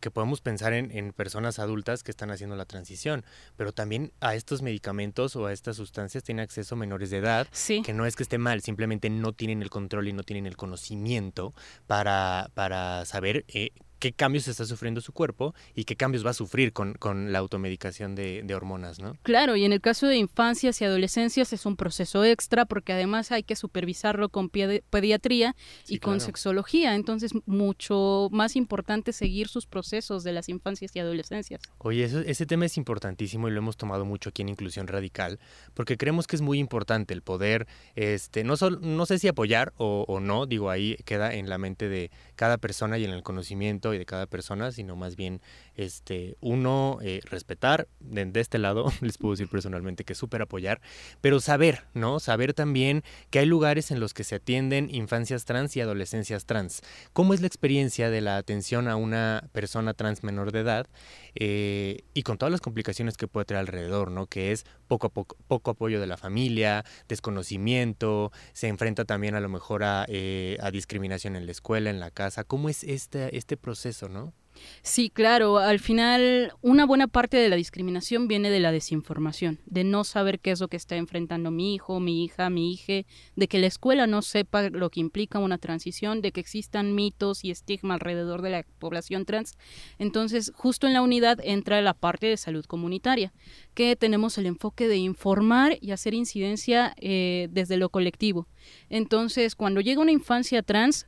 que 0.00 0.10
podemos 0.10 0.40
pensar 0.40 0.72
en, 0.72 1.12
personas 1.12 1.60
adultas 1.60 2.02
que 2.02 2.10
están 2.10 2.32
haciendo 2.32 2.56
la 2.56 2.64
transición, 2.64 3.24
pero 3.56 3.70
también 3.70 4.12
a 4.18 4.34
estos 4.34 4.62
medicamentos 4.62 5.36
o 5.36 5.46
a 5.46 5.52
estas 5.52 5.76
sustancias 5.76 6.24
tienen 6.24 6.42
acceso 6.42 6.74
menores 6.74 7.10
de 7.10 7.18
edad, 7.18 7.46
que 7.84 7.92
no 7.94 8.04
es 8.04 8.16
que 8.16 8.24
esté 8.24 8.36
mal, 8.36 8.62
simplemente 8.62 9.10
no 9.10 9.32
tienen 9.32 9.62
el 9.62 9.70
control 9.70 10.08
y 10.08 10.12
no 10.12 10.24
tienen 10.24 10.48
el 10.48 10.56
conocimiento 10.56 11.54
para, 11.86 12.50
para 12.54 13.04
saber 13.04 13.44
eh, 13.46 13.70
qué 13.98 14.12
cambios 14.12 14.48
está 14.48 14.64
sufriendo 14.64 15.00
su 15.00 15.12
cuerpo 15.12 15.54
y 15.74 15.84
qué 15.84 15.96
cambios 15.96 16.24
va 16.24 16.30
a 16.30 16.34
sufrir 16.34 16.72
con, 16.72 16.94
con 16.94 17.32
la 17.32 17.38
automedicación 17.38 18.14
de, 18.14 18.42
de, 18.42 18.54
hormonas, 18.54 18.98
¿no? 18.98 19.16
Claro, 19.22 19.56
y 19.56 19.64
en 19.64 19.72
el 19.72 19.80
caso 19.80 20.06
de 20.06 20.16
infancias 20.16 20.80
y 20.80 20.84
adolescencias 20.84 21.52
es 21.52 21.66
un 21.66 21.76
proceso 21.76 22.24
extra 22.24 22.64
porque 22.64 22.92
además 22.92 23.32
hay 23.32 23.42
que 23.42 23.56
supervisarlo 23.56 24.28
con 24.28 24.50
pediatría 24.50 25.56
y 25.88 25.98
con 25.98 26.20
sexología, 26.20 26.94
entonces 26.94 27.32
mucho 27.46 28.28
más 28.32 28.56
importante 28.56 29.12
seguir 29.12 29.48
sus 29.48 29.66
procesos 29.66 30.24
de 30.24 30.32
las 30.32 30.48
infancias 30.48 30.94
y 30.94 30.98
adolescencias. 30.98 31.62
Oye, 31.78 32.04
eso, 32.04 32.20
ese 32.20 32.46
tema 32.46 32.66
es 32.66 32.76
importantísimo 32.76 33.48
y 33.48 33.50
lo 33.50 33.58
hemos 33.58 33.76
tomado 33.76 34.04
mucho 34.04 34.30
aquí 34.30 34.42
en 34.42 34.50
Inclusión 34.50 34.86
Radical 34.86 35.38
porque 35.74 35.96
creemos 35.96 36.26
que 36.26 36.36
es 36.36 36.42
muy 36.42 36.58
importante 36.58 37.14
el 37.14 37.22
poder, 37.22 37.66
este, 37.94 38.44
no, 38.44 38.56
solo, 38.56 38.78
no 38.80 39.06
sé 39.06 39.18
si 39.18 39.28
apoyar 39.28 39.72
o, 39.76 40.04
o 40.08 40.20
no, 40.20 40.46
digo, 40.46 40.70
ahí 40.70 40.96
queda 41.04 41.34
en 41.34 41.48
la 41.48 41.58
mente 41.58 41.88
de 41.88 42.10
cada 42.34 42.58
persona 42.58 42.98
y 42.98 43.04
en 43.04 43.10
el 43.10 43.22
conocimiento 43.22 43.85
y 43.94 43.98
de 43.98 44.06
cada 44.06 44.26
persona, 44.26 44.72
sino 44.72 44.96
más 44.96 45.16
bien 45.16 45.40
este, 45.76 46.36
uno, 46.40 46.98
eh, 47.02 47.20
respetar, 47.24 47.88
de, 48.00 48.40
este 48.40 48.58
lado, 48.58 48.92
les 49.00 49.18
puedo 49.18 49.32
decir 49.32 49.48
personalmente 49.48 50.04
que 50.04 50.14
súper 50.14 50.42
apoyar, 50.42 50.80
pero 51.20 51.40
saber, 51.40 51.84
¿no? 51.94 52.18
Saber 52.20 52.54
también 52.54 53.02
que 53.30 53.38
hay 53.38 53.46
lugares 53.46 53.90
en 53.90 54.00
los 54.00 54.14
que 54.14 54.24
se 54.24 54.36
atienden 54.36 54.88
infancias 54.92 55.44
trans 55.44 55.76
y 55.76 55.80
adolescencias 55.80 56.46
trans. 56.46 56.82
¿Cómo 57.12 57.34
es 57.34 57.40
la 57.40 57.46
experiencia 57.46 58.10
de 58.10 58.20
la 58.20 58.36
atención 58.36 58.88
a 58.88 58.96
una 58.96 59.48
persona 59.52 59.94
trans 59.94 60.22
menor 60.22 60.52
de 60.52 60.60
edad 60.60 60.86
eh, 61.34 62.02
y 62.14 62.22
con 62.22 62.38
todas 62.38 62.52
las 62.52 62.60
complicaciones 62.60 63.16
que 63.16 63.28
puede 63.28 63.44
traer 63.44 63.60
alrededor, 63.60 64.10
¿no? 64.10 64.26
Que 64.26 64.52
es 64.52 64.64
poco, 64.88 65.10
poco, 65.10 65.36
poco 65.46 65.70
apoyo 65.70 66.00
de 66.00 66.06
la 66.06 66.16
familia, 66.16 66.84
desconocimiento, 67.08 68.32
se 68.52 68.68
enfrenta 68.68 69.04
también 69.04 69.34
a 69.34 69.40
lo 69.40 69.48
mejor 69.48 69.84
a, 69.84 70.06
eh, 70.08 70.56
a 70.60 70.70
discriminación 70.70 71.36
en 71.36 71.46
la 71.46 71.52
escuela, 71.52 71.90
en 71.90 72.00
la 72.00 72.10
casa. 72.10 72.44
¿Cómo 72.44 72.68
es 72.68 72.84
este, 72.84 73.36
este 73.36 73.56
proceso, 73.56 74.08
no? 74.08 74.32
Sí, 74.82 75.10
claro. 75.10 75.58
Al 75.58 75.78
final, 75.78 76.52
una 76.62 76.86
buena 76.86 77.06
parte 77.06 77.36
de 77.36 77.48
la 77.48 77.56
discriminación 77.56 78.28
viene 78.28 78.50
de 78.50 78.60
la 78.60 78.72
desinformación, 78.72 79.58
de 79.66 79.84
no 79.84 80.04
saber 80.04 80.40
qué 80.40 80.52
es 80.52 80.60
lo 80.60 80.68
que 80.68 80.76
está 80.76 80.96
enfrentando 80.96 81.50
mi 81.50 81.74
hijo, 81.74 82.00
mi 82.00 82.24
hija, 82.24 82.50
mi 82.50 82.72
hija, 82.72 83.06
de 83.34 83.48
que 83.48 83.58
la 83.58 83.66
escuela 83.66 84.06
no 84.06 84.22
sepa 84.22 84.68
lo 84.70 84.90
que 84.90 85.00
implica 85.00 85.38
una 85.38 85.58
transición, 85.58 86.22
de 86.22 86.32
que 86.32 86.40
existan 86.40 86.94
mitos 86.94 87.44
y 87.44 87.50
estigma 87.50 87.94
alrededor 87.94 88.42
de 88.42 88.50
la 88.50 88.64
población 88.78 89.24
trans. 89.24 89.56
Entonces, 89.98 90.52
justo 90.54 90.86
en 90.86 90.92
la 90.92 91.02
unidad 91.02 91.38
entra 91.42 91.80
la 91.80 91.94
parte 91.94 92.26
de 92.26 92.36
salud 92.36 92.64
comunitaria, 92.64 93.32
que 93.74 93.96
tenemos 93.96 94.38
el 94.38 94.46
enfoque 94.46 94.88
de 94.88 94.96
informar 94.96 95.78
y 95.80 95.90
hacer 95.90 96.14
incidencia 96.14 96.94
eh, 96.98 97.48
desde 97.50 97.76
lo 97.76 97.88
colectivo. 97.88 98.46
Entonces, 98.88 99.54
cuando 99.54 99.80
llega 99.80 100.00
una 100.00 100.12
infancia 100.12 100.62
trans, 100.62 101.06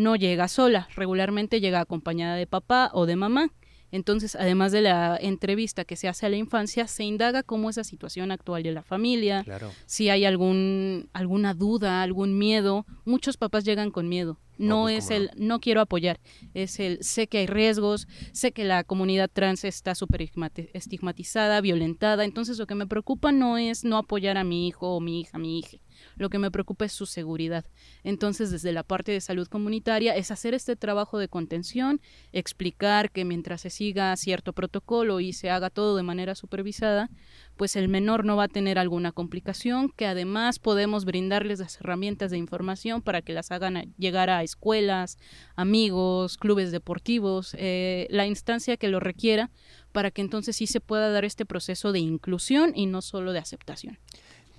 no 0.00 0.16
llega 0.16 0.48
sola, 0.48 0.88
regularmente 0.96 1.60
llega 1.60 1.80
acompañada 1.80 2.36
de 2.36 2.46
papá 2.46 2.90
o 2.92 3.06
de 3.06 3.16
mamá. 3.16 3.52
Entonces, 3.92 4.36
además 4.36 4.70
de 4.70 4.82
la 4.82 5.18
entrevista 5.20 5.84
que 5.84 5.96
se 5.96 6.08
hace 6.08 6.26
a 6.26 6.28
la 6.28 6.36
infancia, 6.36 6.86
se 6.86 7.02
indaga 7.04 7.42
cómo 7.42 7.70
es 7.70 7.76
la 7.76 7.84
situación 7.84 8.30
actual 8.30 8.62
de 8.62 8.70
la 8.72 8.82
familia, 8.82 9.44
si 9.86 10.10
hay 10.10 10.24
algún, 10.24 11.08
alguna 11.12 11.54
duda, 11.54 12.02
algún 12.02 12.38
miedo. 12.38 12.86
Muchos 13.04 13.36
papás 13.36 13.64
llegan 13.64 13.90
con 13.90 14.08
miedo. 14.08 14.38
No, 14.58 14.82
pues, 14.82 15.04
es 15.04 15.10
el 15.10 15.30
no. 15.36 15.58
quiero 15.58 15.80
apoyar, 15.80 16.20
es 16.52 16.80
el 16.80 17.02
sé 17.02 17.28
que 17.28 17.38
hay 17.38 17.46
riesgos, 17.46 18.06
sé 18.32 18.52
que 18.52 18.64
la 18.64 18.84
comunidad 18.84 19.30
trans 19.32 19.64
está 19.64 19.94
súper 19.94 20.30
estigmatizada, 20.74 21.62
violentada, 21.62 22.26
entonces 22.26 22.58
lo 22.58 22.66
que 22.66 22.74
me 22.74 22.86
preocupa 22.86 23.32
no 23.32 23.56
es 23.56 23.84
no 23.84 23.96
apoyar 23.96 24.36
a 24.36 24.44
mi 24.44 24.68
hijo 24.68 24.94
o 24.94 25.00
mi 25.00 25.20
hija, 25.20 25.38
mi 25.38 25.60
hija, 25.60 25.78
lo 26.20 26.28
que 26.28 26.38
me 26.38 26.50
preocupa 26.50 26.84
es 26.84 26.92
su 26.92 27.06
seguridad. 27.06 27.64
Entonces, 28.04 28.50
desde 28.50 28.72
la 28.72 28.82
parte 28.82 29.10
de 29.10 29.22
salud 29.22 29.48
comunitaria 29.48 30.14
es 30.14 30.30
hacer 30.30 30.52
este 30.52 30.76
trabajo 30.76 31.18
de 31.18 31.28
contención, 31.28 32.00
explicar 32.32 33.10
que 33.10 33.24
mientras 33.24 33.62
se 33.62 33.70
siga 33.70 34.14
cierto 34.16 34.52
protocolo 34.52 35.20
y 35.20 35.32
se 35.32 35.48
haga 35.48 35.70
todo 35.70 35.96
de 35.96 36.02
manera 36.02 36.34
supervisada, 36.34 37.08
pues 37.56 37.74
el 37.74 37.88
menor 37.88 38.26
no 38.26 38.36
va 38.36 38.44
a 38.44 38.48
tener 38.48 38.78
alguna 38.78 39.12
complicación, 39.12 39.90
que 39.96 40.06
además 40.06 40.58
podemos 40.58 41.06
brindarles 41.06 41.58
las 41.60 41.80
herramientas 41.80 42.30
de 42.30 42.36
información 42.36 43.00
para 43.00 43.22
que 43.22 43.32
las 43.32 43.50
hagan 43.50 43.94
llegar 43.96 44.28
a 44.28 44.42
escuelas, 44.42 45.16
amigos, 45.56 46.36
clubes 46.36 46.70
deportivos, 46.70 47.54
eh, 47.58 48.06
la 48.10 48.26
instancia 48.26 48.76
que 48.76 48.88
lo 48.88 49.00
requiera, 49.00 49.50
para 49.92 50.10
que 50.10 50.20
entonces 50.20 50.56
sí 50.56 50.66
se 50.66 50.80
pueda 50.80 51.10
dar 51.10 51.24
este 51.24 51.46
proceso 51.46 51.92
de 51.92 52.00
inclusión 52.00 52.72
y 52.74 52.84
no 52.84 53.00
solo 53.00 53.32
de 53.32 53.38
aceptación. 53.38 53.98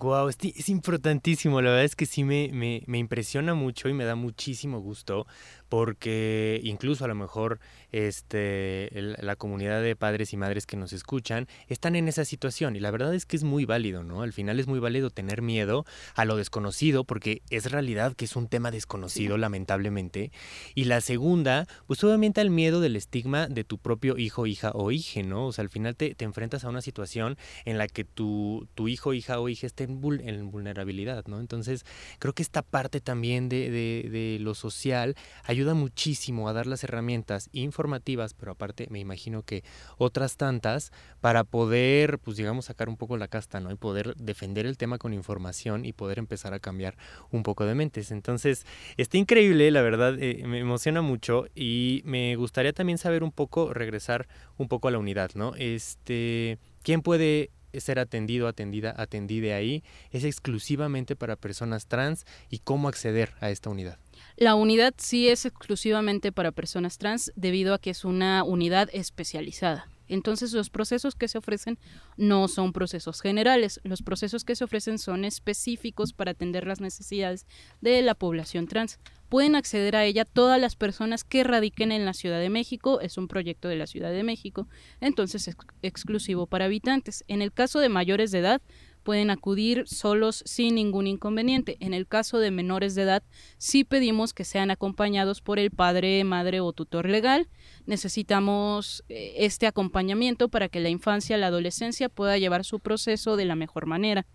Wow, 0.01 0.29
es, 0.29 0.69
importantísimo. 0.69 1.61
La 1.61 1.69
verdad 1.69 1.85
es 1.85 1.95
que 1.95 2.07
sí 2.07 2.23
me, 2.23 2.49
me, 2.51 2.83
me, 2.87 2.97
impresiona 2.97 3.53
mucho 3.53 3.87
y 3.87 3.93
me 3.93 4.03
da 4.03 4.15
muchísimo 4.15 4.79
gusto 4.79 5.27
porque 5.71 6.59
incluso 6.65 7.05
a 7.05 7.07
lo 7.07 7.15
mejor 7.15 7.61
este, 7.93 8.89
la 8.91 9.37
comunidad 9.37 9.81
de 9.81 9.95
padres 9.95 10.33
y 10.33 10.37
madres 10.37 10.65
que 10.65 10.75
nos 10.75 10.91
escuchan 10.91 11.47
están 11.69 11.95
en 11.95 12.09
esa 12.09 12.25
situación 12.25 12.75
y 12.75 12.81
la 12.81 12.91
verdad 12.91 13.15
es 13.15 13.25
que 13.25 13.37
es 13.37 13.45
muy 13.45 13.63
válido, 13.63 14.03
¿no? 14.03 14.21
Al 14.21 14.33
final 14.33 14.59
es 14.59 14.67
muy 14.67 14.79
válido 14.79 15.11
tener 15.11 15.41
miedo 15.41 15.85
a 16.13 16.25
lo 16.25 16.35
desconocido 16.35 17.05
porque 17.05 17.41
es 17.49 17.71
realidad 17.71 18.17
que 18.17 18.25
es 18.25 18.35
un 18.35 18.49
tema 18.49 18.69
desconocido, 18.69 19.37
lamentablemente. 19.37 20.33
Y 20.75 20.83
la 20.85 20.99
segunda, 20.99 21.67
pues 21.87 22.03
obviamente 22.03 22.41
al 22.41 22.49
miedo 22.49 22.81
del 22.81 22.97
estigma 22.97 23.47
de 23.47 23.63
tu 23.63 23.77
propio 23.77 24.17
hijo, 24.17 24.47
hija 24.47 24.71
o 24.73 24.91
hija, 24.91 25.23
¿no? 25.23 25.47
O 25.47 25.53
sea, 25.53 25.61
al 25.61 25.69
final 25.69 25.95
te, 25.95 26.15
te 26.15 26.25
enfrentas 26.25 26.65
a 26.65 26.69
una 26.69 26.81
situación 26.81 27.37
en 27.63 27.77
la 27.77 27.87
que 27.87 28.03
tu, 28.03 28.67
tu 28.75 28.89
hijo, 28.89 29.13
hija 29.13 29.39
o 29.39 29.47
hija 29.47 29.67
esté 29.67 29.85
en, 29.85 30.01
vulnerabilidad, 30.01 31.27
¿no? 31.27 31.39
Entonces, 31.39 31.85
creo 32.19 32.33
que 32.33 32.43
esta 32.43 32.61
parte 32.61 32.99
también 32.99 33.47
de, 33.47 33.69
de, 33.69 34.09
de 34.09 34.37
lo 34.41 34.53
social 34.53 35.15
ayuda 35.45 35.60
ayuda 35.61 35.73
muchísimo 35.75 36.49
a 36.49 36.53
dar 36.53 36.65
las 36.65 36.83
herramientas 36.83 37.49
informativas, 37.53 38.33
pero 38.33 38.53
aparte 38.53 38.87
me 38.89 38.99
imagino 38.99 39.43
que 39.43 39.63
otras 39.97 40.35
tantas, 40.35 40.91
para 41.19 41.43
poder, 41.43 42.17
pues 42.17 42.35
digamos, 42.35 42.65
sacar 42.65 42.89
un 42.89 42.97
poco 42.97 43.15
la 43.15 43.27
casta, 43.27 43.59
¿no? 43.59 43.71
Y 43.71 43.75
poder 43.75 44.15
defender 44.15 44.65
el 44.65 44.77
tema 44.77 44.97
con 44.97 45.13
información 45.13 45.85
y 45.85 45.93
poder 45.93 46.17
empezar 46.17 46.55
a 46.55 46.59
cambiar 46.59 46.97
un 47.29 47.43
poco 47.43 47.65
de 47.65 47.75
mentes. 47.75 48.09
Entonces, 48.09 48.65
está 48.97 49.17
increíble, 49.19 49.69
la 49.69 49.83
verdad, 49.83 50.17
eh, 50.19 50.41
me 50.47 50.57
emociona 50.57 51.03
mucho 51.03 51.45
y 51.53 52.01
me 52.05 52.35
gustaría 52.37 52.73
también 52.73 52.97
saber 52.97 53.23
un 53.23 53.31
poco, 53.31 53.71
regresar 53.71 54.27
un 54.57 54.67
poco 54.67 54.87
a 54.87 54.91
la 54.91 54.97
unidad, 54.97 55.29
¿no? 55.35 55.53
Este, 55.57 56.57
¿quién 56.81 57.03
puede 57.03 57.51
ser 57.73 57.99
atendido, 57.99 58.47
atendida, 58.47 58.95
atendida 58.97 59.55
ahí? 59.55 59.83
¿Es 60.11 60.23
exclusivamente 60.23 61.15
para 61.15 61.35
personas 61.35 61.85
trans 61.85 62.25
y 62.49 62.59
cómo 62.59 62.87
acceder 62.87 63.33
a 63.41 63.51
esta 63.51 63.69
unidad? 63.69 63.99
La 64.41 64.55
unidad 64.55 64.95
sí 64.97 65.29
es 65.29 65.45
exclusivamente 65.45 66.31
para 66.31 66.51
personas 66.51 66.97
trans 66.97 67.31
debido 67.35 67.75
a 67.75 67.77
que 67.77 67.91
es 67.91 68.03
una 68.03 68.43
unidad 68.43 68.89
especializada. 68.91 69.87
Entonces 70.07 70.51
los 70.53 70.71
procesos 70.71 71.13
que 71.13 71.27
se 71.27 71.37
ofrecen 71.37 71.77
no 72.17 72.47
son 72.47 72.73
procesos 72.73 73.21
generales, 73.21 73.79
los 73.83 74.01
procesos 74.01 74.43
que 74.43 74.55
se 74.55 74.63
ofrecen 74.63 74.97
son 74.97 75.25
específicos 75.25 76.13
para 76.13 76.31
atender 76.31 76.65
las 76.65 76.81
necesidades 76.81 77.45
de 77.81 78.01
la 78.01 78.15
población 78.15 78.65
trans. 78.65 78.99
Pueden 79.29 79.55
acceder 79.55 79.95
a 79.95 80.05
ella 80.05 80.25
todas 80.25 80.59
las 80.59 80.75
personas 80.75 81.23
que 81.23 81.43
radiquen 81.43 81.91
en 81.91 82.03
la 82.03 82.13
Ciudad 82.13 82.39
de 82.39 82.49
México, 82.49 82.99
es 82.99 83.19
un 83.19 83.27
proyecto 83.27 83.67
de 83.67 83.75
la 83.75 83.85
Ciudad 83.85 84.11
de 84.11 84.23
México, 84.23 84.67
entonces 85.01 85.47
es 85.47 85.55
exclusivo 85.83 86.47
para 86.47 86.65
habitantes. 86.65 87.23
En 87.27 87.43
el 87.43 87.53
caso 87.53 87.79
de 87.79 87.89
mayores 87.89 88.31
de 88.31 88.39
edad, 88.39 88.61
pueden 89.01 89.29
acudir 89.29 89.83
solos 89.87 90.43
sin 90.45 90.75
ningún 90.75 91.07
inconveniente. 91.07 91.77
En 91.79 91.93
el 91.93 92.07
caso 92.07 92.39
de 92.39 92.51
menores 92.51 92.95
de 92.95 93.03
edad, 93.03 93.23
sí 93.57 93.83
pedimos 93.83 94.33
que 94.33 94.45
sean 94.45 94.71
acompañados 94.71 95.41
por 95.41 95.59
el 95.59 95.71
padre, 95.71 96.23
madre 96.23 96.59
o 96.59 96.71
tutor 96.73 97.09
legal. 97.09 97.47
Necesitamos 97.85 99.03
eh, 99.09 99.33
este 99.37 99.67
acompañamiento 99.67 100.49
para 100.49 100.69
que 100.69 100.79
la 100.79 100.89
infancia, 100.89 101.37
la 101.37 101.47
adolescencia 101.47 102.09
pueda 102.09 102.37
llevar 102.37 102.63
su 102.63 102.79
proceso 102.79 103.35
de 103.35 103.45
la 103.45 103.55
mejor 103.55 103.85
manera. 103.85 104.25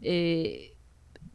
Eh, 0.00 0.77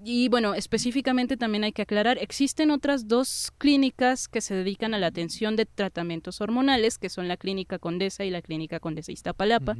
y 0.05 0.29
bueno, 0.29 0.53
específicamente 0.53 1.37
también 1.37 1.63
hay 1.63 1.71
que 1.71 1.81
aclarar, 1.81 2.17
existen 2.17 2.71
otras 2.71 3.07
dos 3.07 3.51
clínicas 3.57 4.27
que 4.27 4.41
se 4.41 4.55
dedican 4.55 4.93
a 4.93 4.99
la 4.99 5.07
atención 5.07 5.55
de 5.55 5.65
tratamientos 5.65 6.41
hormonales, 6.41 6.97
que 6.97 7.09
son 7.09 7.27
la 7.27 7.37
Clínica 7.37 7.79
Condesa 7.79 8.25
y 8.25 8.29
la 8.29 8.41
Clínica 8.41 8.79
Condesa 8.79 9.11
Iztapalapa. 9.11 9.75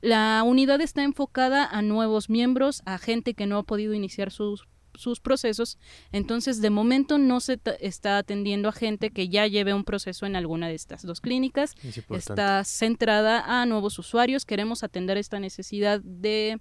La 0.00 0.42
unidad 0.44 0.80
está 0.80 1.04
enfocada 1.04 1.66
a 1.66 1.82
nuevos 1.82 2.30
miembros, 2.30 2.82
a 2.84 2.98
gente 2.98 3.34
que 3.34 3.46
no 3.46 3.58
ha 3.58 3.62
podido 3.62 3.94
iniciar 3.94 4.30
sus 4.30 4.66
sus 4.94 5.20
procesos, 5.20 5.78
entonces 6.12 6.60
de 6.60 6.68
momento 6.68 7.16
no 7.16 7.40
se 7.40 7.58
está 7.80 8.18
atendiendo 8.18 8.68
a 8.68 8.72
gente 8.72 9.10
que 9.10 9.28
ya 9.28 9.46
lleve 9.46 9.72
un 9.72 9.84
proceso 9.84 10.26
en 10.26 10.36
alguna 10.36 10.68
de 10.68 10.74
estas 10.74 11.02
dos 11.02 11.20
clínicas, 11.20 11.74
está 12.10 12.64
centrada 12.64 13.60
a 13.60 13.66
nuevos 13.66 13.98
usuarios, 13.98 14.44
queremos 14.44 14.82
atender 14.82 15.16
esta 15.16 15.38
necesidad 15.38 16.00
de 16.02 16.60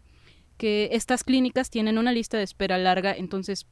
que 0.59 0.89
estas 0.91 1.23
clínicas 1.23 1.69
tienen 1.69 1.97
una 1.97 2.11
lista 2.11 2.37
de 2.37 2.43
espera 2.43 2.77
larga, 2.77 3.13
entonces 3.13 3.65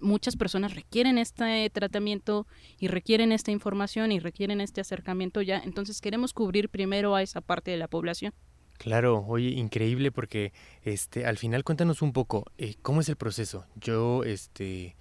muchas 0.00 0.36
personas 0.36 0.74
requieren 0.74 1.16
este 1.16 1.68
tratamiento 1.70 2.46
y 2.78 2.88
requieren 2.88 3.32
esta 3.32 3.50
información 3.50 4.12
y 4.12 4.20
requieren 4.20 4.60
este 4.60 4.82
acercamiento 4.82 5.40
ya, 5.40 5.58
entonces 5.58 6.02
queremos 6.02 6.34
cubrir 6.34 6.68
primero 6.68 7.14
a 7.14 7.22
esa 7.22 7.40
parte 7.40 7.70
de 7.70 7.78
la 7.78 7.88
población. 7.88 8.34
Claro, 8.76 9.24
oye, 9.26 9.48
increíble 9.48 10.12
porque 10.12 10.52
este 10.82 11.24
al 11.24 11.38
final 11.38 11.64
cuéntanos 11.64 12.02
un 12.02 12.12
poco 12.12 12.44
eh, 12.58 12.76
cómo 12.82 13.00
es 13.00 13.08
el 13.08 13.16
proceso. 13.16 13.64
Yo 13.74 14.24
este 14.24 14.94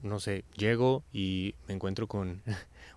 no 0.00 0.18
sé, 0.18 0.46
llego 0.56 1.04
y 1.12 1.54
me 1.68 1.74
encuentro 1.74 2.08
con 2.08 2.42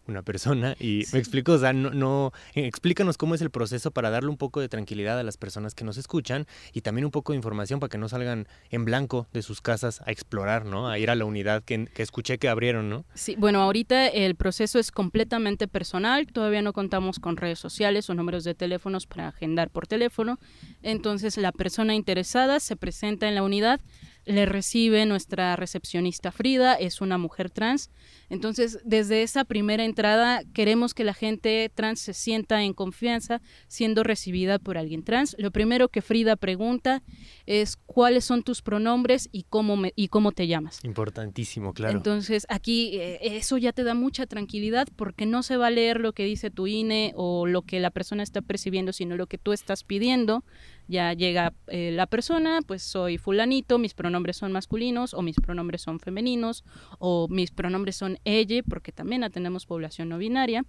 una 0.08 0.22
persona 0.22 0.76
y 0.80 1.04
me 1.14 1.20
explico, 1.20 1.54
o 1.54 1.58
sea, 1.58 1.74
no, 1.74 1.92
no, 1.92 2.32
explícanos 2.54 3.18
cómo 3.18 3.36
es 3.36 3.42
el 3.42 3.50
proceso 3.50 3.92
para 3.92 4.10
darle 4.10 4.30
un 4.30 4.38
poco 4.38 4.62
de 4.62 4.70
tranquilidad 4.70 5.20
a 5.20 5.24
las 5.24 5.38
personas 5.38 5.76
que 5.76 5.84
nos 5.84 5.98
escuchan 5.98 6.46
y 6.74 6.82
también 6.82 7.06
un 7.06 7.12
poco 7.12 7.34
de 7.34 7.38
información 7.38 7.80
para 7.80 7.90
que 7.90 7.98
no 7.98 8.10
salgan 8.10 8.48
en 8.70 8.86
blanco 8.86 9.28
de 9.34 9.42
sus 9.42 9.62
casas 9.62 10.02
a 10.06 10.12
explorar, 10.12 10.66
¿no? 10.66 10.90
A 10.90 11.00
ir 11.00 11.10
a 11.10 11.16
la 11.16 11.26
unidad 11.26 11.64
que, 11.64 11.88
que 11.88 12.04
escuché 12.04 12.38
que 12.38 12.50
abrieron, 12.50 12.90
¿no? 12.90 13.06
Sí, 13.14 13.36
bueno, 13.38 13.62
ahorita 13.62 14.08
el 14.08 14.36
proceso 14.36 14.80
es 14.80 14.92
completamente 14.92 15.68
personal, 15.68 16.28
todavía 16.28 16.62
no 16.62 16.74
contamos 16.74 17.20
con 17.20 17.38
redes 17.38 17.60
sociales 17.60 18.10
o 18.10 18.14
números 18.14 18.44
de 18.44 18.56
teléfonos 18.56 19.08
para 19.08 19.30
agendar 19.30 19.70
por 19.70 19.88
teléfono, 19.88 20.40
entonces 20.82 21.38
la 21.38 21.52
persona 21.52 21.96
interesada 21.96 22.60
se 22.60 22.76
presenta 22.76 23.28
en 23.28 23.36
la 23.36 23.44
unidad, 23.44 23.82
le 24.26 24.46
recibe 24.46 25.06
nuestra 25.06 25.56
recepcionista 25.56 26.32
Frida, 26.32 26.74
es 26.76 27.02
una 27.02 27.18
mujer 27.18 27.50
trans. 27.50 27.92
Entonces, 28.30 28.80
desde 28.84 29.22
esa 29.24 29.46
primera 29.46 29.86
entrada, 29.86 30.42
queremos 30.54 30.94
que 30.94 31.04
la 31.04 31.14
gente 31.14 31.72
trans 31.74 32.00
se 32.00 32.14
sienta 32.14 32.64
en 32.64 32.74
confianza 32.74 33.42
siendo 33.68 34.04
recibida 34.04 34.58
por 34.58 34.78
alguien 34.78 35.04
trans. 35.04 35.36
Lo 35.38 35.52
primero 35.52 35.90
que 35.90 36.02
Frida 36.02 36.36
pregunta 36.36 37.04
es 37.46 37.78
cuáles 37.78 38.26
son 38.26 38.44
tus 38.44 38.62
pronombres 38.62 39.30
y 39.32 39.44
cómo, 39.44 39.78
me, 39.78 39.94
y 39.96 40.08
cómo 40.08 40.32
te 40.32 40.48
llamas. 40.48 40.84
Importantísimo, 40.84 41.74
claro. 41.74 41.96
Entonces, 41.96 42.48
aquí 42.50 42.98
eh, 42.98 43.20
eso 43.38 43.58
ya 43.58 43.74
te 43.74 43.84
da 43.84 43.94
mucha 43.94 44.26
tranquilidad 44.26 44.88
porque 44.96 45.26
no 45.26 45.44
se 45.44 45.58
va 45.58 45.68
a 45.68 45.72
leer 45.72 46.00
lo 46.00 46.14
que 46.14 46.26
dice 46.26 46.50
tu 46.50 46.66
INE 46.66 47.14
o 47.16 47.46
lo 47.46 47.62
que 47.62 47.80
la 47.80 47.92
persona 47.92 48.24
está 48.24 48.42
percibiendo, 48.42 48.92
sino 48.92 49.16
lo 49.16 49.28
que 49.28 49.38
tú 49.38 49.54
estás 49.54 49.84
pidiendo 49.84 50.44
ya 50.88 51.14
llega 51.14 51.54
eh, 51.68 51.92
la 51.92 52.06
persona, 52.06 52.62
pues 52.66 52.84
soy 52.84 53.18
fulanito, 53.18 53.78
mis 53.78 53.94
pronombres 53.94 54.38
son 54.38 54.52
masculinos 54.52 55.14
o 55.14 55.22
mis 55.22 55.36
pronombres 55.36 55.82
son 55.82 56.00
femeninos 56.00 56.64
o 57.00 57.28
mis 57.28 57.52
pronombres 57.52 57.96
son 57.96 58.20
ella, 58.24 58.62
porque 58.68 58.92
también 58.92 59.24
atendemos 59.24 59.66
población 59.66 60.10
no 60.10 60.18
binaria. 60.18 60.66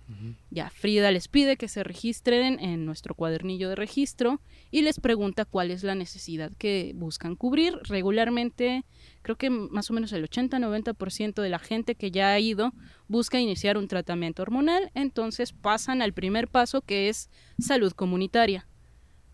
Ya 0.51 0.71
Frida 0.71 1.11
les 1.11 1.29
pide 1.29 1.57
que 1.57 1.69
se 1.69 1.83
registren 1.85 2.59
en 2.61 2.87
nuestro 2.87 3.15
cuadernillo 3.15 3.69
de 3.69 3.77
registro 3.77 4.41
y 4.71 4.83
les 4.83 5.01
pregunta 5.01 5.45
cuál 5.45 5.71
es 5.71 5.83
la 5.83 5.95
necesidad 5.95 6.53
que 6.57 6.93
buscan 6.95 7.37
cubrir. 7.37 7.79
Regularmente, 7.85 8.85
creo 9.23 9.37
que 9.37 9.51
más 9.51 9.91
o 9.91 9.95
menos 9.95 10.13
el 10.13 10.29
80-90% 10.29 11.43
de 11.43 11.49
la 11.49 11.59
gente 11.59 11.95
que 11.95 12.11
ya 12.11 12.33
ha 12.33 12.41
ido 12.41 12.73
busca 13.09 13.39
iniciar 13.39 13.77
un 13.77 13.89
tratamiento 13.89 14.43
hormonal, 14.43 14.91
entonces 14.95 15.53
pasan 15.53 16.01
al 16.01 16.13
primer 16.13 16.49
paso 16.49 16.81
que 16.81 17.09
es 17.09 17.29
salud 17.59 17.93
comunitaria 17.93 18.67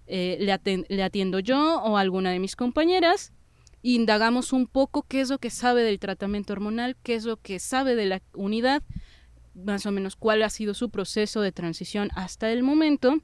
eh, 0.06 0.38
le, 0.88 1.02
atiendo 1.02 1.38
yo 1.38 1.80
o 1.82 1.96
alguna 1.96 2.30
de 2.30 2.38
mis 2.38 2.56
compañeras, 2.56 3.32
indagamos 3.82 4.52
un 4.52 4.66
poco 4.66 5.02
qué 5.02 5.20
es 5.20 5.30
lo 5.30 5.38
que 5.38 5.50
sabe 5.50 5.82
del 5.82 5.98
tratamiento 5.98 6.52
hormonal, 6.52 6.96
qué 7.02 7.14
es 7.14 7.24
lo 7.24 7.36
que 7.36 7.58
sabe 7.58 7.94
de 7.94 8.06
la 8.06 8.22
unidad, 8.34 8.82
más 9.54 9.86
o 9.86 9.92
menos 9.92 10.16
cuál 10.16 10.42
ha 10.42 10.50
sido 10.50 10.74
su 10.74 10.90
proceso 10.90 11.40
de 11.40 11.52
transición 11.52 12.10
hasta 12.14 12.50
el 12.52 12.62
momento 12.62 13.20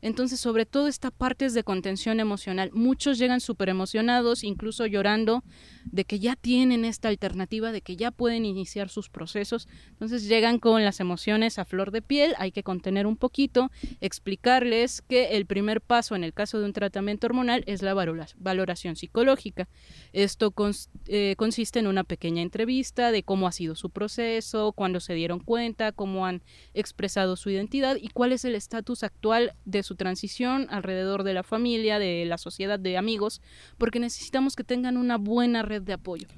entonces, 0.00 0.38
sobre 0.38 0.64
todo 0.64 0.86
esta 0.86 1.10
parte 1.10 1.44
es 1.44 1.54
de 1.54 1.64
contención 1.64 2.20
emocional. 2.20 2.70
Muchos 2.72 3.18
llegan 3.18 3.40
súper 3.40 3.68
emocionados, 3.68 4.44
incluso 4.44 4.86
llorando, 4.86 5.42
de 5.84 6.04
que 6.04 6.20
ya 6.20 6.36
tienen 6.36 6.84
esta 6.84 7.08
alternativa, 7.08 7.72
de 7.72 7.80
que 7.80 7.96
ya 7.96 8.10
pueden 8.10 8.44
iniciar 8.44 8.88
sus 8.90 9.08
procesos. 9.08 9.66
Entonces 9.90 10.28
llegan 10.28 10.58
con 10.58 10.84
las 10.84 11.00
emociones 11.00 11.58
a 11.58 11.64
flor 11.64 11.90
de 11.90 12.02
piel, 12.02 12.34
hay 12.38 12.52
que 12.52 12.62
contener 12.62 13.06
un 13.06 13.16
poquito, 13.16 13.70
explicarles 14.00 15.02
que 15.02 15.36
el 15.36 15.46
primer 15.46 15.80
paso 15.80 16.14
en 16.14 16.24
el 16.24 16.32
caso 16.32 16.60
de 16.60 16.66
un 16.66 16.72
tratamiento 16.72 17.26
hormonal 17.26 17.64
es 17.66 17.82
la 17.82 17.94
valoración 17.94 18.94
psicológica. 18.96 19.68
Esto 20.12 20.52
eh, 21.06 21.34
consiste 21.36 21.78
en 21.80 21.86
una 21.86 22.04
pequeña 22.04 22.42
entrevista 22.42 23.10
de 23.10 23.22
cómo 23.22 23.48
ha 23.48 23.52
sido 23.52 23.74
su 23.74 23.90
proceso, 23.90 24.72
cuándo 24.72 25.00
se 25.00 25.14
dieron 25.14 25.40
cuenta, 25.40 25.92
cómo 25.92 26.26
han 26.26 26.42
expresado 26.74 27.36
su 27.36 27.50
identidad 27.50 27.96
y 28.00 28.08
cuál 28.08 28.32
es 28.32 28.44
el 28.44 28.54
estatus 28.54 29.02
actual 29.02 29.54
de 29.64 29.82
su 29.88 29.96
transición 29.96 30.66
alrededor 30.70 31.24
de 31.24 31.32
la 31.32 31.42
familia, 31.42 31.98
de 31.98 32.24
la 32.26 32.38
sociedad, 32.38 32.78
de 32.78 32.98
amigos, 32.98 33.40
porque 33.78 33.98
necesitamos 33.98 34.54
que 34.54 34.62
tengan 34.62 34.96
una 34.96 35.16
buena 35.16 35.62
red 35.62 35.82
de 35.82 35.94
apoyo. 35.94 36.28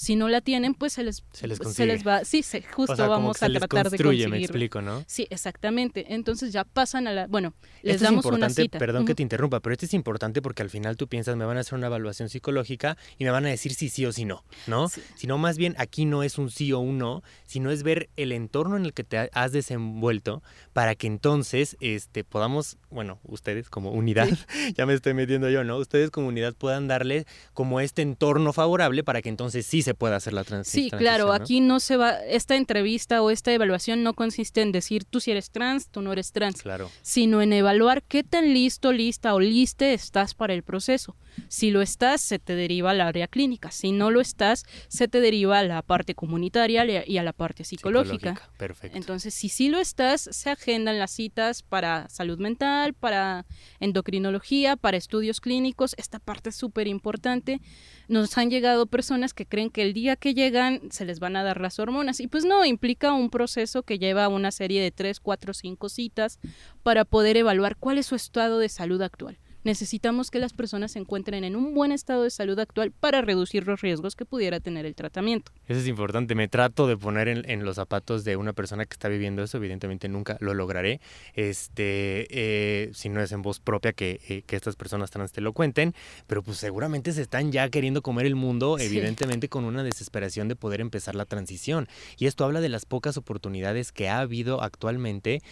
Si 0.00 0.16
no 0.16 0.30
la 0.30 0.40
tienen, 0.40 0.72
pues 0.72 0.94
se 0.94 1.04
les, 1.04 1.22
se 1.30 1.46
les, 1.46 2.06
va, 2.06 2.24
sí, 2.24 2.42
se, 2.42 2.62
justo 2.62 3.06
vamos 3.06 3.42
a 3.42 3.50
tratar 3.50 3.90
de 3.90 3.98
conseguir. 3.98 4.30
me 4.30 4.38
explico, 4.38 4.80
¿no? 4.80 5.04
Sí, 5.06 5.26
exactamente. 5.28 6.14
Entonces 6.14 6.54
ya 6.54 6.64
pasan 6.64 7.06
a 7.06 7.12
la, 7.12 7.26
bueno, 7.26 7.52
les 7.82 8.00
damos 8.00 8.24
una 8.24 8.48
cita. 8.48 8.78
Perdón 8.78 9.04
que 9.04 9.14
te 9.14 9.22
interrumpa, 9.22 9.60
pero 9.60 9.74
esto 9.74 9.84
es 9.84 9.92
importante 9.92 10.40
porque 10.40 10.62
al 10.62 10.70
final 10.70 10.96
tú 10.96 11.06
piensas, 11.06 11.36
me 11.36 11.44
van 11.44 11.58
a 11.58 11.60
hacer 11.60 11.74
una 11.74 11.88
evaluación 11.88 12.30
psicológica 12.30 12.96
y 13.18 13.24
me 13.24 13.30
van 13.30 13.44
a 13.44 13.50
decir 13.50 13.74
si 13.74 13.90
sí 13.90 14.06
o 14.06 14.12
si 14.12 14.24
no, 14.24 14.42
¿no? 14.66 14.88
Sino 15.16 15.36
más 15.36 15.58
bien 15.58 15.74
aquí 15.76 16.06
no 16.06 16.22
es 16.22 16.38
un 16.38 16.50
sí 16.50 16.72
o 16.72 16.78
un 16.78 16.96
no, 16.96 17.22
sino 17.44 17.70
es 17.70 17.82
ver 17.82 18.08
el 18.16 18.32
entorno 18.32 18.78
en 18.78 18.86
el 18.86 18.94
que 18.94 19.04
te 19.04 19.28
has 19.34 19.52
desenvuelto 19.52 20.42
para 20.72 20.94
que 20.94 21.08
entonces 21.08 21.76
este 21.80 22.24
podamos, 22.24 22.78
bueno, 22.88 23.18
ustedes 23.24 23.68
como 23.68 23.90
unidad, 23.90 24.30
ya 24.74 24.86
me 24.86 24.94
estoy 24.94 25.12
metiendo 25.12 25.50
yo, 25.50 25.62
¿no? 25.62 25.76
Ustedes 25.76 26.10
como 26.10 26.28
unidad 26.28 26.54
puedan 26.54 26.88
darle 26.88 27.26
como 27.52 27.80
este 27.80 28.00
entorno 28.00 28.54
favorable 28.54 29.04
para 29.04 29.20
que 29.20 29.28
entonces 29.28 29.66
sí 29.66 29.82
se 29.82 29.89
puede 29.94 30.14
hacer 30.14 30.32
la 30.32 30.44
transición. 30.44 30.84
Sí, 30.84 30.90
claro, 30.90 31.32
aquí 31.32 31.60
no 31.60 31.80
se 31.80 31.96
va, 31.96 32.12
esta 32.24 32.56
entrevista 32.56 33.22
o 33.22 33.30
esta 33.30 33.52
evaluación 33.52 34.02
no 34.02 34.14
consiste 34.14 34.62
en 34.62 34.72
decir 34.72 35.04
tú 35.04 35.20
si 35.20 35.30
eres 35.30 35.50
trans, 35.50 35.88
tú 35.88 36.02
no 36.02 36.12
eres 36.12 36.32
trans, 36.32 36.62
claro. 36.62 36.90
sino 37.02 37.42
en 37.42 37.52
evaluar 37.52 38.02
qué 38.02 38.22
tan 38.22 38.52
listo, 38.52 38.92
lista 38.92 39.34
o 39.34 39.40
liste 39.40 39.94
estás 39.94 40.34
para 40.34 40.54
el 40.54 40.62
proceso. 40.62 41.16
Si 41.48 41.70
lo 41.70 41.82
estás, 41.82 42.20
se 42.20 42.38
te 42.38 42.54
deriva 42.54 42.90
al 42.90 43.00
área 43.00 43.28
clínica. 43.28 43.70
Si 43.70 43.92
no 43.92 44.10
lo 44.10 44.20
estás, 44.20 44.64
se 44.88 45.08
te 45.08 45.20
deriva 45.20 45.58
a 45.58 45.62
la 45.62 45.82
parte 45.82 46.14
comunitaria 46.14 47.06
y 47.06 47.18
a 47.18 47.22
la 47.22 47.32
parte 47.32 47.64
psicológica. 47.64 48.50
Perfecto. 48.56 48.96
Entonces, 48.96 49.34
si 49.34 49.48
sí 49.48 49.68
lo 49.68 49.78
estás, 49.78 50.28
se 50.30 50.50
agendan 50.50 50.98
las 50.98 51.10
citas 51.10 51.62
para 51.62 52.08
salud 52.08 52.38
mental, 52.38 52.94
para 52.94 53.46
endocrinología, 53.80 54.76
para 54.76 54.96
estudios 54.96 55.40
clínicos. 55.40 55.94
Esta 55.98 56.18
parte 56.18 56.50
es 56.50 56.56
súper 56.56 56.86
importante. 56.86 57.60
Nos 58.08 58.36
han 58.38 58.50
llegado 58.50 58.86
personas 58.86 59.34
que 59.34 59.46
creen 59.46 59.70
que 59.70 59.82
el 59.82 59.92
día 59.92 60.16
que 60.16 60.34
llegan 60.34 60.80
se 60.90 61.04
les 61.04 61.20
van 61.20 61.36
a 61.36 61.42
dar 61.42 61.60
las 61.60 61.78
hormonas. 61.78 62.20
Y 62.20 62.26
pues 62.26 62.44
no, 62.44 62.64
implica 62.64 63.12
un 63.12 63.30
proceso 63.30 63.82
que 63.82 63.98
lleva 63.98 64.28
una 64.28 64.50
serie 64.50 64.82
de 64.82 64.90
tres, 64.90 65.20
cuatro, 65.20 65.54
cinco 65.54 65.88
citas 65.88 66.38
para 66.82 67.04
poder 67.04 67.36
evaluar 67.36 67.76
cuál 67.76 67.98
es 67.98 68.06
su 68.06 68.14
estado 68.14 68.58
de 68.58 68.68
salud 68.68 69.02
actual 69.02 69.38
necesitamos 69.64 70.30
que 70.30 70.38
las 70.38 70.52
personas 70.52 70.92
se 70.92 70.98
encuentren 70.98 71.44
en 71.44 71.56
un 71.56 71.74
buen 71.74 71.92
estado 71.92 72.22
de 72.22 72.30
salud 72.30 72.58
actual 72.58 72.92
para 72.92 73.20
reducir 73.20 73.66
los 73.66 73.80
riesgos 73.80 74.16
que 74.16 74.24
pudiera 74.24 74.60
tener 74.60 74.86
el 74.86 74.94
tratamiento. 74.94 75.52
Eso 75.66 75.80
es 75.80 75.86
importante. 75.86 76.34
Me 76.34 76.48
trato 76.48 76.86
de 76.86 76.96
poner 76.96 77.28
en, 77.28 77.64
los 77.64 77.76
zapatos 77.76 78.24
de 78.24 78.36
una 78.36 78.52
persona 78.52 78.86
que 78.86 78.94
está 78.94 79.08
viviendo 79.08 79.42
eso. 79.42 79.58
Evidentemente 79.58 80.08
nunca 80.08 80.36
lo 80.40 80.54
lograré. 80.54 81.00
Este, 81.34 82.26
eh, 82.30 82.90
si 82.94 83.08
no 83.08 83.20
es 83.20 83.32
en 83.32 83.42
voz 83.42 83.60
propia 83.60 83.92
que, 83.92 84.20
eh, 84.28 84.42
que, 84.46 84.56
estas 84.56 84.76
personas 84.76 85.10
trans 85.10 85.32
te 85.32 85.40
lo 85.40 85.52
cuenten. 85.52 85.94
Pero 86.26 86.42
pues 86.42 86.58
seguramente 86.58 87.12
se 87.12 87.22
están 87.22 87.52
ya 87.52 87.68
queriendo 87.68 88.02
comer 88.02 88.26
el 88.26 88.36
mundo, 88.36 88.78
evidentemente 88.78 89.48
con 89.48 89.64
una 89.64 89.82
desesperación 89.82 90.48
de 90.48 90.56
poder 90.56 90.80
empezar 90.80 91.14
la 91.14 91.26
transición. 91.26 91.88
Y 92.16 92.26
esto 92.26 92.44
habla 92.44 92.60
de 92.60 92.68
las 92.68 92.86
pocas 92.86 93.16
oportunidades 93.16 93.92
que 93.92 94.08
ha 94.08 94.20
habido 94.20 94.62
actualmente 94.62 95.42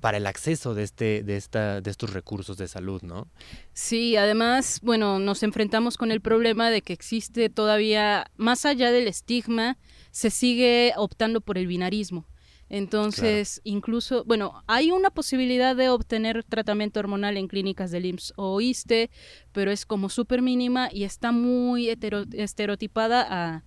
para 0.00 0.16
el 0.16 0.26
acceso 0.26 0.74
de, 0.74 0.82
este, 0.82 1.22
de, 1.22 1.36
esta, 1.36 1.80
de 1.80 1.90
estos 1.90 2.12
recursos 2.12 2.56
de 2.56 2.68
salud, 2.68 3.02
¿no? 3.02 3.28
Sí, 3.72 4.16
además, 4.16 4.80
bueno, 4.82 5.18
nos 5.18 5.42
enfrentamos 5.42 5.96
con 5.96 6.10
el 6.12 6.20
problema 6.20 6.70
de 6.70 6.82
que 6.82 6.92
existe 6.92 7.48
todavía, 7.48 8.30
más 8.36 8.66
allá 8.66 8.90
del 8.92 9.08
estigma, 9.08 9.78
se 10.10 10.30
sigue 10.30 10.92
optando 10.96 11.40
por 11.40 11.56
el 11.56 11.66
binarismo. 11.66 12.26
Entonces, 12.68 13.60
incluso, 13.64 14.24
bueno, 14.24 14.62
hay 14.68 14.92
una 14.92 15.10
posibilidad 15.10 15.74
de 15.74 15.88
obtener 15.88 16.44
tratamiento 16.44 17.00
hormonal 17.00 17.36
en 17.36 17.48
clínicas 17.48 17.90
del 17.90 18.06
IMSS 18.06 18.32
o 18.36 18.60
ISTE, 18.60 19.10
pero 19.50 19.72
es 19.72 19.84
como 19.84 20.08
súper 20.08 20.40
mínima 20.40 20.88
y 20.92 21.02
está 21.02 21.32
muy 21.32 21.88
estereotipada 21.88 23.26
a 23.28 23.64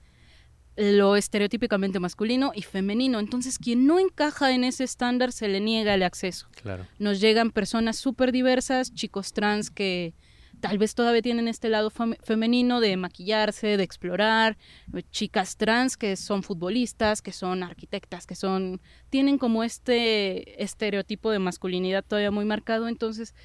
lo 0.75 1.15
estereotípicamente 1.15 1.99
masculino 1.99 2.51
y 2.55 2.63
femenino. 2.63 3.19
Entonces, 3.19 3.59
quien 3.59 3.86
no 3.86 3.99
encaja 3.99 4.53
en 4.53 4.63
ese 4.63 4.83
estándar 4.83 5.31
se 5.31 5.47
le 5.47 5.59
niega 5.59 5.93
el 5.93 6.03
acceso. 6.03 6.47
Claro. 6.62 6.88
Nos 6.99 7.19
llegan 7.19 7.51
personas 7.51 7.97
súper 7.97 8.31
diversas, 8.31 8.93
chicos 8.93 9.33
trans 9.33 9.69
que 9.69 10.13
tal 10.63 10.77
vez 10.77 10.95
todavía 10.95 11.21
tienen 11.21 11.49
este 11.49 11.67
lado 11.67 11.91
femenino 12.23 12.79
de 12.79 12.95
maquillarse, 12.95 13.75
de 13.75 13.83
explorar, 13.83 14.57
chicas 15.12 15.57
trans 15.57 15.97
que 15.97 16.15
son 16.15 16.41
futbolistas, 16.41 17.21
que 17.21 17.33
son 17.33 17.63
arquitectas, 17.63 18.25
que 18.25 18.36
son 18.36 18.79
tienen 19.09 19.38
como 19.38 19.65
este 19.65 20.63
estereotipo 20.63 21.31
de 21.31 21.39
masculinidad 21.39 22.05
todavía 22.05 22.31
muy 22.31 22.45
marcado, 22.45 22.88
entonces 22.88 23.36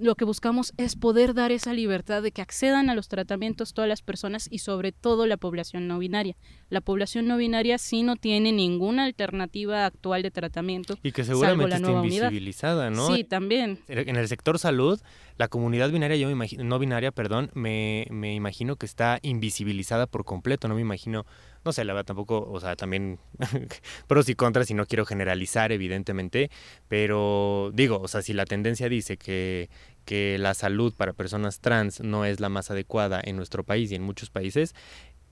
lo 0.00 0.14
que 0.14 0.24
buscamos 0.24 0.72
es 0.76 0.96
poder 0.96 1.34
dar 1.34 1.52
esa 1.52 1.72
libertad 1.72 2.22
de 2.22 2.32
que 2.32 2.42
accedan 2.42 2.90
a 2.90 2.94
los 2.94 3.08
tratamientos 3.08 3.74
todas 3.74 3.88
las 3.88 4.02
personas 4.02 4.48
y 4.50 4.58
sobre 4.58 4.92
todo 4.92 5.26
la 5.26 5.36
población 5.36 5.86
no 5.86 5.98
binaria. 5.98 6.36
La 6.70 6.80
población 6.80 7.26
no 7.26 7.36
binaria 7.36 7.78
sí 7.78 8.02
no 8.02 8.16
tiene 8.16 8.52
ninguna 8.52 9.04
alternativa 9.04 9.86
actual 9.86 10.22
de 10.22 10.30
tratamiento. 10.30 10.98
Y 11.02 11.12
que 11.12 11.24
seguramente 11.24 11.76
está 11.76 11.90
invisibilizada, 11.90 12.90
¿no? 12.90 13.14
Sí, 13.14 13.24
también. 13.24 13.78
En 13.88 14.16
el 14.16 14.28
sector 14.28 14.58
salud, 14.58 15.00
la 15.36 15.48
comunidad 15.48 15.90
binaria, 15.90 16.16
yo 16.16 16.26
me 16.26 16.32
imagino, 16.32 16.64
no 16.64 16.78
binaria, 16.78 17.12
perdón, 17.12 17.50
me, 17.54 18.06
me 18.10 18.34
imagino 18.34 18.76
que 18.76 18.86
está 18.86 19.18
invisibilizada 19.22 20.06
por 20.06 20.24
completo, 20.24 20.68
no 20.68 20.74
me 20.74 20.80
imagino 20.80 21.26
no 21.64 21.72
sé, 21.72 21.84
la 21.84 21.92
verdad 21.92 22.06
tampoco, 22.06 22.48
o 22.50 22.60
sea, 22.60 22.76
también 22.76 23.18
pros 24.06 24.28
y 24.28 24.34
contras 24.34 24.70
y 24.70 24.74
no 24.74 24.86
quiero 24.86 25.04
generalizar, 25.04 25.72
evidentemente, 25.72 26.50
pero 26.88 27.70
digo, 27.74 28.00
o 28.00 28.08
sea, 28.08 28.22
si 28.22 28.32
la 28.32 28.46
tendencia 28.46 28.88
dice 28.88 29.16
que, 29.16 29.68
que 30.04 30.38
la 30.38 30.54
salud 30.54 30.94
para 30.94 31.12
personas 31.12 31.60
trans 31.60 32.00
no 32.00 32.24
es 32.24 32.40
la 32.40 32.48
más 32.48 32.70
adecuada 32.70 33.20
en 33.22 33.36
nuestro 33.36 33.64
país 33.64 33.92
y 33.92 33.94
en 33.94 34.02
muchos 34.02 34.30
países, 34.30 34.74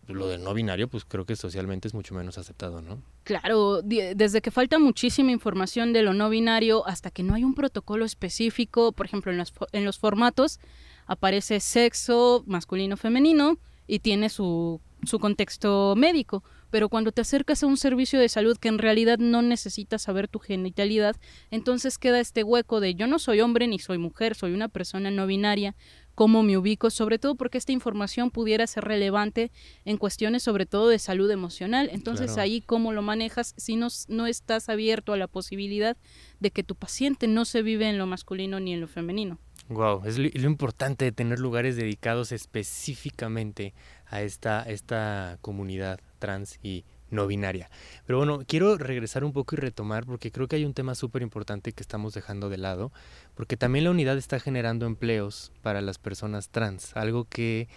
lo 0.07 0.27
del 0.29 0.43
no 0.43 0.55
binario, 0.55 0.89
pues 0.89 1.05
creo 1.05 1.27
que 1.27 1.37
socialmente 1.37 1.89
es 1.89 1.95
mucho 1.95 2.15
menos 2.15 2.39
aceptado, 2.39 2.81
¿no? 2.81 3.03
Claro, 3.25 3.83
desde 3.83 4.41
que 4.41 4.51
falta 4.51 4.79
muchísima 4.79 5.33
información 5.33 5.93
de 5.93 6.03
lo 6.03 6.15
no 6.15 6.31
binario 6.31 6.87
hasta 6.87 7.11
que 7.11 7.23
no 7.23 7.35
hay 7.35 7.45
un 7.45 7.55
protocolo 7.55 8.05
específico, 8.05 8.93
por 8.93 9.05
ejemplo, 9.05 9.33
en 9.33 9.39
los, 9.39 9.53
en 9.73 9.85
los 9.85 9.99
formatos 9.99 10.61
aparece 11.07 11.61
sexo 11.61 12.43
masculino-femenino 12.47 13.59
y 13.87 13.99
tiene 13.99 14.29
su 14.29 14.81
su 15.05 15.19
contexto 15.19 15.95
médico, 15.97 16.43
pero 16.71 16.89
cuando 16.89 17.13
te 17.13 17.21
acercas 17.21 17.63
a 17.63 17.67
un 17.67 17.77
servicio 17.77 18.21
de 18.21 18.29
salud 18.29 18.57
que 18.59 18.69
en 18.69 18.79
realidad 18.79 19.19
no 19.19 19.43
necesitas 19.43 20.03
saber 20.03 20.29
tu 20.29 20.39
genitalidad, 20.39 21.17
entonces 21.51 21.99
queda 21.99 22.21
este 22.21 22.43
hueco 22.43 22.81
de 22.81 22.95
yo 22.95 23.07
no 23.07 23.19
soy 23.19 23.41
hombre 23.41 23.67
ni 23.67 23.79
soy 23.79 23.99
mujer, 23.99 24.35
soy 24.35 24.53
una 24.53 24.69
persona 24.69 25.11
no 25.11 25.27
binaria, 25.27 25.75
cómo 26.19 26.43
me 26.43 26.59
ubico, 26.59 26.91
sobre 26.91 27.21
todo 27.21 27.37
porque 27.37 27.59
esta 27.59 27.71
información 27.71 28.33
pudiera 28.33 28.67
ser 28.67 28.85
relevante 28.85 29.53
en 29.85 29.99
cuestiones 29.99 30.43
sobre 30.43 30.67
todo 30.67 30.89
de 30.89 30.99
salud 30.99 31.31
emocional. 31.31 31.89
Entonces 31.93 32.39
ahí 32.39 32.61
cómo 32.61 32.93
lo 32.93 33.03
manejas 33.03 33.55
si 33.57 33.77
no, 33.77 33.87
no 34.09 34.27
estás 34.27 34.69
abierto 34.69 35.13
a 35.13 35.17
la 35.17 35.29
posibilidad 35.29 35.97
de 36.41 36.51
que 36.51 36.65
tu 36.65 36.75
paciente 36.75 37.29
no 37.29 37.45
se 37.45 37.63
vive 37.63 37.89
en 37.89 37.99
lo 37.99 38.07
masculino 38.07 38.59
ni 38.59 38.73
en 38.73 38.81
lo 38.81 38.89
femenino. 38.89 39.39
Wow, 39.69 40.03
es 40.07 40.19
lo, 40.19 40.27
importante 40.27 41.05
de 41.05 41.13
tener 41.13 41.39
lugares 41.39 41.77
dedicados 41.77 42.33
específicamente 42.33 43.75
a 44.11 44.23
esta, 44.23 44.63
esta 44.63 45.39
comunidad 45.41 46.01
trans 46.19 46.59
y 46.63 46.85
no 47.11 47.27
binaria. 47.27 47.71
Pero 48.07 48.19
bueno, 48.19 48.41
quiero 48.47 48.77
regresar 48.77 49.25
un 49.25 49.33
poco 49.33 49.55
y 49.55 49.59
retomar 49.59 50.05
porque 50.05 50.31
creo 50.31 50.49
que 50.49 50.57
hay 50.57 50.65
un 50.65 50.75
tema 50.75 50.95
súper 50.95 51.23
importante 51.23 51.73
que 51.73 51.83
estamos 51.83 52.15
dejando 52.15 52.49
de 52.49 52.59
lado, 52.59 52.93
porque 53.35 53.57
también 53.57 53.85
la 53.85 53.91
unidad 53.91 54.19
está 54.19 54.41
generando 54.41 54.87
empleos 54.87 55.53
para 55.63 55.81
las 55.81 55.99
personas 55.99 56.51
trans, 56.51 56.97
algo 56.97 57.25
que 57.25 57.69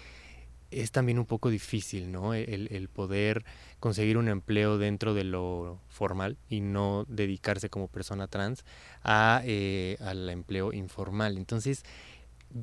es 0.71 0.91
también 0.91 1.19
un 1.19 1.25
poco 1.25 1.49
difícil, 1.49 2.11
¿no? 2.11 2.33
El, 2.33 2.69
el, 2.71 2.87
poder 2.87 3.43
conseguir 3.81 4.17
un 4.17 4.29
empleo 4.29 4.77
dentro 4.77 5.13
de 5.13 5.25
lo 5.25 5.81
formal 5.89 6.37
y 6.47 6.61
no 6.61 7.05
dedicarse 7.09 7.69
como 7.69 7.89
persona 7.89 8.27
trans 8.27 8.63
a, 9.03 9.41
eh, 9.43 9.97
al 9.99 10.29
empleo 10.29 10.71
informal. 10.71 11.37
Entonces, 11.37 11.83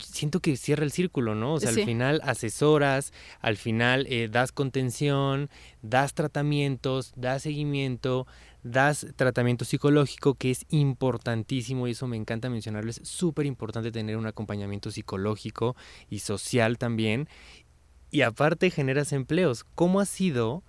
siento 0.00 0.40
que 0.40 0.56
cierra 0.56 0.84
el 0.84 0.92
círculo, 0.92 1.34
¿no? 1.34 1.54
O 1.54 1.60
sea, 1.60 1.70
al 1.70 1.84
final 1.84 2.20
asesoras, 2.24 3.12
al 3.40 3.56
final 3.56 4.06
eh, 4.08 4.28
das 4.30 4.52
contención, 4.52 5.50
das 5.82 6.14
tratamientos, 6.14 7.12
das 7.16 7.42
seguimiento, 7.42 8.26
das 8.62 9.06
tratamiento 9.16 9.64
psicológico, 9.64 10.34
que 10.34 10.50
es 10.50 10.66
importantísimo 10.68 11.86
y 11.86 11.92
eso 11.92 12.06
me 12.06 12.16
encanta 12.16 12.50
mencionarlo, 12.50 12.90
es 12.90 13.00
súper 13.04 13.46
importante 13.46 13.92
tener 13.92 14.16
un 14.16 14.26
acompañamiento 14.26 14.90
psicológico 14.90 15.76
y 16.10 16.20
social 16.20 16.78
también. 16.78 17.28
Y 18.10 18.22
aparte 18.22 18.70
generas 18.70 19.12
empleos. 19.12 19.64
¿Cómo 19.74 20.00
ha 20.00 20.06
sido? 20.06 20.62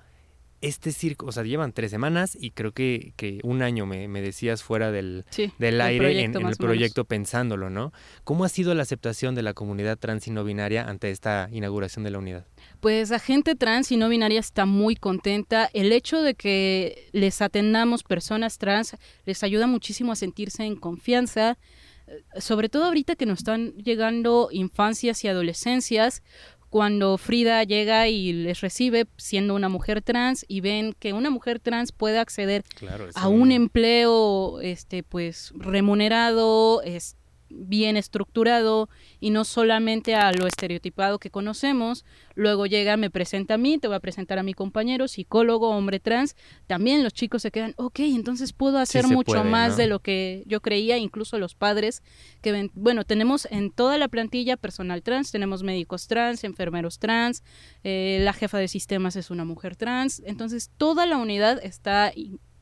Este 0.62 0.92
circo, 0.92 1.28
o 1.28 1.32
sea, 1.32 1.44
llevan 1.44 1.72
tres 1.72 1.92
semanas 1.92 2.38
y 2.40 2.52
creo 2.52 2.74
que, 2.74 3.14
que 3.16 3.40
un 3.44 3.62
año 3.62 3.86
me, 3.86 4.08
decías 4.22 4.64
fuera 4.64 4.92
del, 4.92 5.26
del 5.58 5.82
aire 5.82 6.24
en, 6.24 6.36
el 6.36 6.56
proyecto 6.58 7.06
pensándolo, 7.06 7.70
¿no? 7.70 7.94
¿Cómo 8.24 8.44
ha 8.44 8.50
sido 8.50 8.74
la 8.76 8.84
aceptación 8.84 9.36
de 9.36 9.44
la 9.44 9.54
comunidad 9.54 9.98
trans 9.98 10.28
y 10.28 10.32
no 10.32 10.44
binaria 10.44 10.88
ante 10.88 11.12
esta 11.12 11.50
inauguración 11.52 12.04
de 12.04 12.12
la 12.12 12.20
unidad? 12.20 12.46
Pues 12.82 13.10
la 13.10 13.20
gente 13.20 13.56
trans 13.56 13.92
y 13.92 13.98
no 13.98 14.10
binaria 14.10 14.40
está 14.40 14.66
muy 14.66 14.96
contenta. 14.96 15.70
El 15.74 15.92
hecho 15.92 16.22
de 16.22 16.36
que 16.36 17.10
les 17.14 17.42
atendamos 17.42 18.04
personas 18.04 18.58
trans 18.58 18.98
les 19.26 19.44
ayuda 19.44 19.68
muchísimo 19.68 20.12
a 20.12 20.16
sentirse 20.16 20.64
en 20.64 20.76
confianza, 20.76 21.58
eh, 22.08 22.24
sobre 22.40 22.70
todo 22.70 22.86
ahorita 22.86 23.16
que 23.16 23.26
nos 23.26 23.40
están 23.40 23.72
llegando 23.74 24.50
infancias 24.52 25.24
y 25.24 25.30
adolescencias, 25.30 26.22
cuando 26.70 27.18
Frida 27.18 27.64
llega 27.64 28.08
y 28.08 28.34
les 28.34 28.62
recibe 28.62 29.08
siendo 29.18 29.56
una 29.56 29.70
mujer 29.70 30.02
trans 30.02 30.46
y 30.48 30.62
ven 30.62 30.94
que 30.98 31.14
una 31.14 31.30
mujer 31.30 31.60
trans 31.60 31.92
puede 31.92 32.20
acceder 32.20 32.64
a 33.16 33.28
un 33.28 33.52
empleo 33.52 34.62
este 34.62 35.04
pues 35.04 35.52
remunerado, 35.56 36.82
este 36.84 37.19
bien 37.50 37.98
estructurado 37.98 38.90
y 39.20 39.30
no 39.32 39.44
solamente 39.44 40.16
a 40.16 40.32
lo 40.32 40.48
estereotipado 40.48 41.20
que 41.20 41.30
conocemos. 41.30 42.06
Luego 42.36 42.66
llega, 42.66 42.96
me 42.96 43.10
presenta 43.10 43.56
a 43.56 43.58
mí, 43.58 43.78
te 43.78 43.88
voy 43.88 43.98
a 43.98 44.00
presentar 44.00 44.40
a 44.40 44.44
mi 44.44 44.54
compañero, 44.54 45.08
psicólogo, 45.08 45.70
hombre 45.70 46.00
trans. 46.00 46.36
También 46.68 47.04
los 47.04 47.14
chicos 47.14 47.42
se 47.42 47.52
quedan, 47.52 47.74
ok, 47.78 48.00
entonces 48.00 48.54
puedo 48.54 48.78
hacer 48.78 49.08
mucho 49.08 49.44
más 49.44 49.78
de 49.78 49.88
lo 49.88 50.00
que 50.00 50.44
yo 50.46 50.62
creía, 50.62 50.98
incluso 50.98 51.38
los 51.38 51.56
padres 51.56 52.02
que 52.42 52.52
ven, 52.52 52.72
bueno, 52.74 53.04
tenemos 53.04 53.48
en 53.52 53.72
toda 53.72 53.98
la 53.98 54.08
plantilla 54.08 54.58
personal 54.58 55.04
trans, 55.04 55.32
tenemos 55.32 55.64
médicos 55.64 56.08
trans, 56.08 56.44
enfermeros 56.44 57.00
trans, 57.00 57.44
eh, 57.84 58.20
la 58.24 58.34
jefa 58.34 58.58
de 58.58 58.68
sistemas 58.68 59.16
es 59.16 59.30
una 59.30 59.46
mujer 59.46 59.76
trans, 59.76 60.22
entonces 60.26 60.72
toda 60.78 61.06
la 61.06 61.18
unidad 61.18 61.60
está 61.64 62.12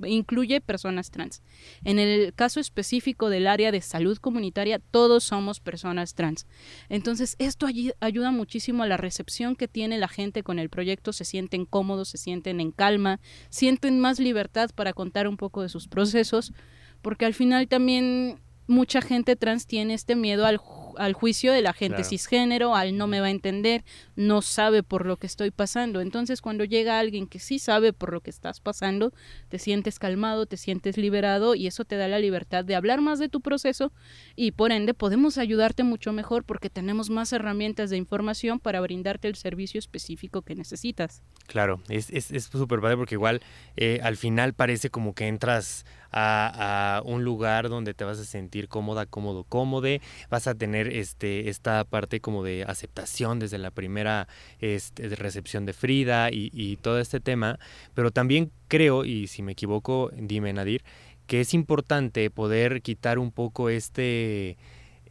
incluye 0.05 0.61
personas 0.61 1.11
trans. 1.11 1.41
En 1.83 1.99
el 1.99 2.33
caso 2.33 2.59
específico 2.59 3.29
del 3.29 3.47
área 3.47 3.71
de 3.71 3.81
salud 3.81 4.17
comunitaria, 4.17 4.79
todos 4.79 5.23
somos 5.23 5.59
personas 5.59 6.13
trans. 6.13 6.45
Entonces, 6.89 7.35
esto 7.39 7.67
ayuda 7.99 8.31
muchísimo 8.31 8.83
a 8.83 8.87
la 8.87 8.97
recepción 8.97 9.55
que 9.55 9.67
tiene 9.67 9.97
la 9.97 10.07
gente 10.07 10.43
con 10.43 10.59
el 10.59 10.69
proyecto, 10.69 11.13
se 11.13 11.25
sienten 11.25 11.65
cómodos, 11.65 12.09
se 12.09 12.17
sienten 12.17 12.59
en 12.59 12.71
calma, 12.71 13.19
sienten 13.49 13.99
más 13.99 14.19
libertad 14.19 14.69
para 14.75 14.93
contar 14.93 15.27
un 15.27 15.37
poco 15.37 15.61
de 15.61 15.69
sus 15.69 15.87
procesos, 15.87 16.53
porque 17.01 17.25
al 17.25 17.33
final 17.33 17.67
también 17.67 18.39
mucha 18.67 19.01
gente 19.01 19.35
trans 19.35 19.65
tiene 19.65 19.93
este 19.93 20.15
miedo 20.15 20.45
al 20.45 20.57
al 20.97 21.13
juicio 21.13 21.53
de 21.53 21.61
la 21.61 21.73
gente 21.73 22.03
cisgénero, 22.03 22.75
al 22.75 22.97
no 22.97 23.07
me 23.07 23.19
va 23.19 23.27
a 23.27 23.31
entender, 23.31 23.83
no 24.15 24.41
sabe 24.41 24.83
por 24.83 25.05
lo 25.05 25.17
que 25.17 25.27
estoy 25.27 25.51
pasando. 25.51 26.01
Entonces, 26.01 26.41
cuando 26.41 26.63
llega 26.63 26.99
alguien 26.99 27.27
que 27.27 27.39
sí 27.39 27.59
sabe 27.59 27.93
por 27.93 28.13
lo 28.13 28.21
que 28.21 28.29
estás 28.29 28.59
pasando, 28.59 29.13
te 29.49 29.59
sientes 29.59 29.99
calmado, 29.99 30.45
te 30.45 30.57
sientes 30.57 30.97
liberado 30.97 31.55
y 31.55 31.67
eso 31.67 31.85
te 31.85 31.97
da 31.97 32.07
la 32.07 32.19
libertad 32.19 32.65
de 32.65 32.75
hablar 32.75 33.01
más 33.01 33.19
de 33.19 33.29
tu 33.29 33.41
proceso 33.41 33.91
y 34.35 34.51
por 34.51 34.71
ende 34.71 34.93
podemos 34.93 35.37
ayudarte 35.37 35.83
mucho 35.83 36.13
mejor 36.13 36.43
porque 36.43 36.69
tenemos 36.69 37.09
más 37.09 37.33
herramientas 37.33 37.89
de 37.89 37.97
información 37.97 38.59
para 38.59 38.81
brindarte 38.81 39.27
el 39.27 39.35
servicio 39.35 39.79
específico 39.79 40.41
que 40.41 40.55
necesitas. 40.55 41.21
Claro, 41.47 41.81
es 41.89 42.05
súper 42.05 42.79
es, 42.79 42.81
padre 42.81 42.97
porque 42.97 43.15
igual 43.15 43.41
eh, 43.75 43.99
al 44.03 44.17
final 44.17 44.53
parece 44.53 44.89
como 44.89 45.13
que 45.13 45.27
entras 45.27 45.85
a, 46.11 47.01
un 47.05 47.23
lugar 47.23 47.69
donde 47.69 47.93
te 47.93 48.03
vas 48.03 48.19
a 48.19 48.25
sentir 48.25 48.67
cómoda, 48.67 49.05
cómodo, 49.05 49.43
cómode, 49.43 50.01
vas 50.29 50.47
a 50.47 50.55
tener 50.55 50.87
este, 50.87 51.49
esta 51.49 51.83
parte 51.83 52.19
como 52.19 52.43
de 52.43 52.63
aceptación 52.63 53.39
desde 53.39 53.57
la 53.57 53.71
primera 53.71 54.27
este, 54.59 55.09
recepción 55.09 55.65
de 55.65 55.73
Frida 55.73 56.31
y, 56.31 56.49
y 56.53 56.77
todo 56.77 56.99
este 56.99 57.19
tema, 57.19 57.59
pero 57.93 58.11
también 58.11 58.51
creo, 58.67 59.05
y 59.05 59.27
si 59.27 59.41
me 59.41 59.53
equivoco, 59.53 60.11
dime 60.15 60.53
Nadir, 60.53 60.83
que 61.27 61.41
es 61.41 61.53
importante 61.53 62.29
poder 62.29 62.81
quitar 62.81 63.19
un 63.19 63.31
poco 63.31 63.69
este 63.69 64.57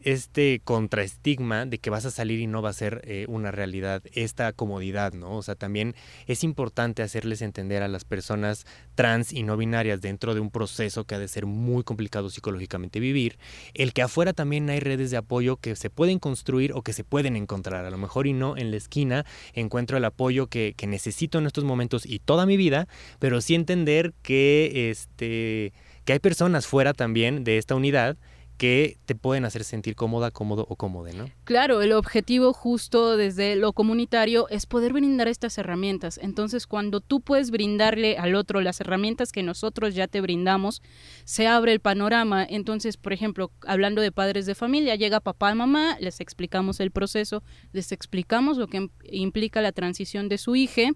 este 0.03 0.61
contraestigma 0.63 1.65
de 1.65 1.79
que 1.79 1.89
vas 1.89 2.05
a 2.05 2.11
salir 2.11 2.39
y 2.39 2.47
no 2.47 2.61
va 2.61 2.69
a 2.69 2.73
ser 2.73 3.01
eh, 3.05 3.25
una 3.27 3.51
realidad, 3.51 4.03
esta 4.13 4.51
comodidad, 4.53 5.13
¿no? 5.13 5.37
O 5.37 5.43
sea, 5.43 5.55
también 5.55 5.95
es 6.25 6.43
importante 6.43 7.03
hacerles 7.03 7.41
entender 7.41 7.83
a 7.83 7.87
las 7.87 8.05
personas 8.05 8.65
trans 8.95 9.33
y 9.33 9.43
no 9.43 9.57
binarias 9.57 10.01
dentro 10.01 10.33
de 10.33 10.39
un 10.39 10.51
proceso 10.51 11.05
que 11.05 11.15
ha 11.15 11.19
de 11.19 11.27
ser 11.27 11.45
muy 11.45 11.83
complicado 11.83 12.29
psicológicamente 12.29 12.99
vivir, 12.99 13.37
el 13.73 13.93
que 13.93 14.01
afuera 14.01 14.33
también 14.33 14.69
hay 14.69 14.79
redes 14.79 15.11
de 15.11 15.17
apoyo 15.17 15.57
que 15.57 15.75
se 15.75 15.89
pueden 15.89 16.19
construir 16.19 16.73
o 16.73 16.81
que 16.81 16.93
se 16.93 17.03
pueden 17.03 17.35
encontrar, 17.35 17.85
a 17.85 17.91
lo 17.91 17.97
mejor 17.97 18.27
y 18.27 18.33
no 18.33 18.57
en 18.57 18.71
la 18.71 18.77
esquina 18.77 19.25
encuentro 19.53 19.97
el 19.97 20.05
apoyo 20.05 20.47
que, 20.47 20.73
que 20.75 20.87
necesito 20.87 21.37
en 21.37 21.47
estos 21.47 21.63
momentos 21.63 22.05
y 22.05 22.19
toda 22.19 22.45
mi 22.45 22.57
vida, 22.57 22.87
pero 23.19 23.41
sí 23.41 23.55
entender 23.55 24.13
que, 24.21 24.89
este, 24.89 25.73
que 26.05 26.13
hay 26.13 26.19
personas 26.19 26.67
fuera 26.67 26.93
también 26.93 27.43
de 27.43 27.57
esta 27.57 27.75
unidad 27.75 28.17
que 28.57 28.97
te 29.05 29.15
pueden 29.15 29.45
hacer 29.45 29.63
sentir 29.63 29.95
cómoda, 29.95 30.31
cómodo 30.31 30.65
o 30.69 30.75
cómode, 30.75 31.13
¿no? 31.13 31.29
Claro, 31.43 31.81
el 31.81 31.93
objetivo 31.93 32.53
justo 32.53 33.15
desde 33.15 33.55
lo 33.55 33.71
comunitario 33.73 34.49
es 34.49 34.65
poder 34.65 34.93
brindar 34.93 35.27
estas 35.27 35.57
herramientas. 35.57 36.19
Entonces, 36.21 36.65
cuando 36.65 36.99
tú 36.99 37.21
puedes 37.21 37.51
brindarle 37.51 38.17
al 38.17 38.35
otro 38.35 38.61
las 38.61 38.81
herramientas 38.81 39.31
que 39.31 39.43
nosotros 39.43 39.93
ya 39.93 40.07
te 40.07 40.21
brindamos, 40.21 40.81
se 41.23 41.47
abre 41.47 41.71
el 41.71 41.79
panorama. 41.79 42.45
Entonces, 42.49 42.97
por 42.97 43.13
ejemplo, 43.13 43.51
hablando 43.65 44.01
de 44.01 44.11
padres 44.11 44.45
de 44.45 44.55
familia, 44.55 44.95
llega 44.95 45.19
papá 45.19 45.51
y 45.51 45.55
mamá, 45.55 45.97
les 45.99 46.19
explicamos 46.19 46.79
el 46.79 46.91
proceso, 46.91 47.43
les 47.71 47.91
explicamos 47.91 48.57
lo 48.57 48.67
que 48.67 48.89
implica 49.03 49.61
la 49.61 49.71
transición 49.71 50.29
de 50.29 50.37
su 50.37 50.55
hija 50.55 50.91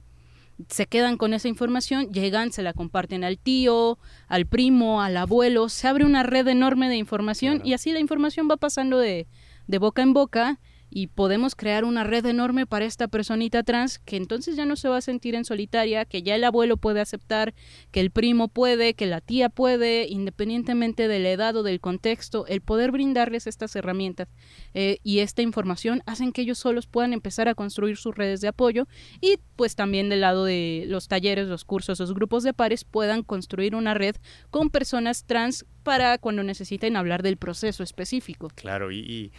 se 0.69 0.87
quedan 0.87 1.17
con 1.17 1.33
esa 1.33 1.47
información, 1.47 2.11
llegan, 2.11 2.51
se 2.51 2.61
la 2.61 2.73
comparten 2.73 3.23
al 3.23 3.37
tío, 3.37 3.97
al 4.27 4.45
primo, 4.45 5.01
al 5.01 5.17
abuelo, 5.17 5.69
se 5.69 5.87
abre 5.87 6.05
una 6.05 6.23
red 6.23 6.47
enorme 6.47 6.89
de 6.89 6.97
información 6.97 7.61
y 7.63 7.73
así 7.73 7.91
la 7.91 7.99
información 7.99 8.47
va 8.49 8.57
pasando 8.57 8.97
de, 8.97 9.27
de 9.67 9.77
boca 9.77 10.01
en 10.01 10.13
boca 10.13 10.59
y 10.91 11.07
podemos 11.07 11.55
crear 11.55 11.85
una 11.85 12.03
red 12.03 12.25
enorme 12.25 12.65
para 12.67 12.85
esta 12.85 13.07
personita 13.07 13.63
trans 13.63 13.97
que 13.97 14.17
entonces 14.17 14.57
ya 14.57 14.65
no 14.65 14.75
se 14.75 14.89
va 14.89 14.97
a 14.97 15.01
sentir 15.01 15.35
en 15.35 15.45
solitaria, 15.45 16.03
que 16.03 16.21
ya 16.21 16.35
el 16.35 16.43
abuelo 16.43 16.75
puede 16.75 16.99
aceptar, 16.99 17.55
que 17.91 18.01
el 18.01 18.11
primo 18.11 18.49
puede, 18.49 18.93
que 18.93 19.05
la 19.05 19.21
tía 19.21 19.47
puede, 19.49 20.07
independientemente 20.07 21.07
de 21.07 21.19
la 21.19 21.31
edad 21.31 21.55
o 21.55 21.63
del 21.63 21.79
contexto, 21.79 22.45
el 22.47 22.59
poder 22.59 22.91
brindarles 22.91 23.47
estas 23.47 23.75
herramientas 23.75 24.27
eh, 24.73 24.97
y 25.01 25.19
esta 25.19 25.41
información 25.41 26.03
hacen 26.05 26.33
que 26.33 26.41
ellos 26.41 26.59
solos 26.59 26.87
puedan 26.87 27.13
empezar 27.13 27.47
a 27.47 27.55
construir 27.55 27.95
sus 27.95 28.13
redes 28.13 28.41
de 28.41 28.49
apoyo 28.49 28.87
y 29.21 29.39
pues 29.55 29.75
también 29.75 30.09
del 30.09 30.21
lado 30.21 30.43
de 30.43 30.83
los 30.87 31.07
talleres, 31.07 31.47
los 31.47 31.63
cursos, 31.63 31.99
los 32.01 32.13
grupos 32.13 32.43
de 32.43 32.53
pares 32.53 32.83
puedan 32.83 33.23
construir 33.23 33.75
una 33.75 33.93
red 33.93 34.17
con 34.49 34.69
personas 34.69 35.23
trans 35.23 35.65
para 35.83 36.17
cuando 36.17 36.43
necesiten 36.43 36.97
hablar 36.97 37.23
del 37.23 37.37
proceso 37.37 37.81
específico. 37.81 38.49
Claro, 38.55 38.91
y 38.91 39.31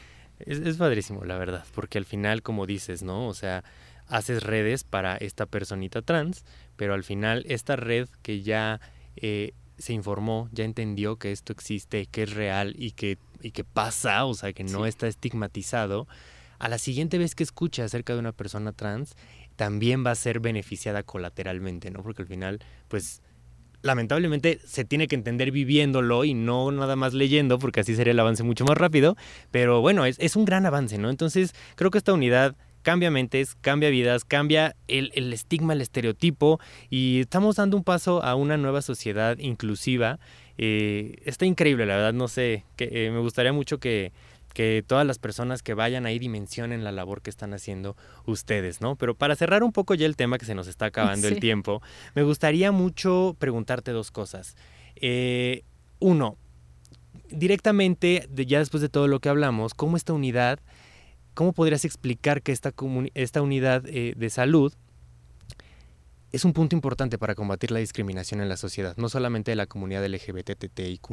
es, 0.46 0.76
padrísimo, 0.76 1.24
la 1.24 1.36
verdad, 1.36 1.64
porque 1.74 1.98
al 1.98 2.04
final, 2.04 2.42
como 2.42 2.66
dices, 2.66 3.02
¿no? 3.02 3.28
O 3.28 3.34
sea, 3.34 3.64
haces 4.06 4.42
redes 4.42 4.84
para 4.84 5.16
esta 5.16 5.46
personita 5.46 6.02
trans, 6.02 6.44
pero 6.76 6.94
al 6.94 7.04
final 7.04 7.44
esta 7.48 7.76
red 7.76 8.08
que 8.22 8.42
ya 8.42 8.80
eh, 9.16 9.52
se 9.78 9.92
informó, 9.92 10.48
ya 10.52 10.64
entendió 10.64 11.16
que 11.16 11.32
esto 11.32 11.52
existe, 11.52 12.06
que 12.06 12.24
es 12.24 12.34
real 12.34 12.74
y 12.76 12.92
que, 12.92 13.18
y 13.40 13.52
que 13.52 13.64
pasa, 13.64 14.24
o 14.24 14.34
sea, 14.34 14.52
que 14.52 14.64
no 14.64 14.86
está 14.86 15.06
estigmatizado, 15.06 16.06
a 16.58 16.68
la 16.68 16.78
siguiente 16.78 17.18
vez 17.18 17.34
que 17.34 17.42
escuche 17.42 17.82
acerca 17.82 18.12
de 18.12 18.20
una 18.20 18.32
persona 18.32 18.72
trans, 18.72 19.16
también 19.56 20.06
va 20.06 20.12
a 20.12 20.14
ser 20.14 20.40
beneficiada 20.40 21.02
colateralmente, 21.02 21.90
¿no? 21.90 22.02
Porque 22.02 22.22
al 22.22 22.28
final, 22.28 22.60
pues 22.88 23.22
lamentablemente 23.82 24.60
se 24.64 24.84
tiene 24.84 25.08
que 25.08 25.14
entender 25.14 25.50
viviéndolo 25.50 26.24
y 26.24 26.34
no 26.34 26.70
nada 26.72 26.96
más 26.96 27.14
leyendo, 27.14 27.58
porque 27.58 27.80
así 27.80 27.94
sería 27.94 28.12
el 28.12 28.20
avance 28.20 28.42
mucho 28.42 28.64
más 28.64 28.78
rápido. 28.78 29.16
Pero 29.50 29.80
bueno, 29.80 30.06
es, 30.06 30.36
un 30.36 30.44
gran 30.44 30.66
avance, 30.66 30.98
¿no? 30.98 31.10
Entonces 31.10 31.54
creo 31.74 31.90
que 31.90 31.98
esta 31.98 32.12
unidad 32.12 32.56
cambia 32.82 33.10
mentes, 33.10 33.54
cambia 33.60 33.90
vidas, 33.90 34.24
cambia 34.24 34.74
el, 34.88 35.32
estigma, 35.32 35.72
el 35.72 35.80
estereotipo 35.80 36.58
y 36.90 37.20
estamos 37.20 37.56
dando 37.56 37.76
un 37.76 37.84
paso 37.84 38.22
a 38.24 38.34
una 38.34 38.56
nueva 38.56 38.82
sociedad 38.82 39.38
inclusiva. 39.38 40.18
Eh, 40.58 41.16
está 41.24 41.46
increíble, 41.46 41.86
la 41.86 41.96
verdad, 41.96 42.12
no 42.12 42.28
sé, 42.28 42.64
que, 42.76 42.88
eh, 42.90 43.10
me 43.10 43.20
gustaría 43.20 43.52
mucho 43.52 43.78
que, 43.78 44.12
que 44.54 44.84
todas 44.86 45.06
las 45.06 45.18
personas 45.18 45.62
que 45.62 45.74
vayan 45.74 46.06
ahí 46.06 46.18
dimensionen 46.18 46.84
la 46.84 46.92
labor 46.92 47.22
que 47.22 47.30
están 47.30 47.54
haciendo 47.54 47.96
ustedes, 48.26 48.80
¿no? 48.80 48.96
Pero 48.96 49.14
para 49.14 49.36
cerrar 49.36 49.62
un 49.62 49.72
poco 49.72 49.94
ya 49.94 50.06
el 50.06 50.16
tema 50.16 50.38
que 50.38 50.46
se 50.46 50.54
nos 50.54 50.66
está 50.66 50.86
acabando 50.86 51.28
el 51.28 51.40
tiempo, 51.40 51.82
me 52.14 52.22
gustaría 52.22 52.72
mucho 52.72 53.36
preguntarte 53.38 53.90
dos 53.92 54.10
cosas. 54.10 54.56
Eh, 54.96 55.62
uno, 55.98 56.36
directamente, 57.30 58.28
ya 58.34 58.58
después 58.58 58.80
de 58.80 58.88
todo 58.88 59.08
lo 59.08 59.20
que 59.20 59.28
hablamos, 59.28 59.74
¿cómo 59.74 59.96
esta 59.96 60.12
unidad 60.12 60.60
¿cómo 61.34 61.52
podrías 61.52 61.84
explicar 61.84 62.42
que 62.42 62.52
esta, 62.52 62.72
esta 63.14 63.42
unidad 63.42 63.84
eh, 63.86 64.14
de 64.16 64.30
salud 64.30 64.72
es 66.32 66.44
un 66.46 66.54
punto 66.54 66.74
importante 66.74 67.18
para 67.18 67.34
combatir 67.34 67.70
la 67.70 67.78
discriminación 67.78 68.40
en 68.40 68.48
la 68.48 68.56
sociedad, 68.56 68.96
no 68.96 69.08
solamente 69.08 69.50
de 69.50 69.56
la 69.56 69.66
comunidad 69.66 70.06
LGBTTIQ, 70.06 71.06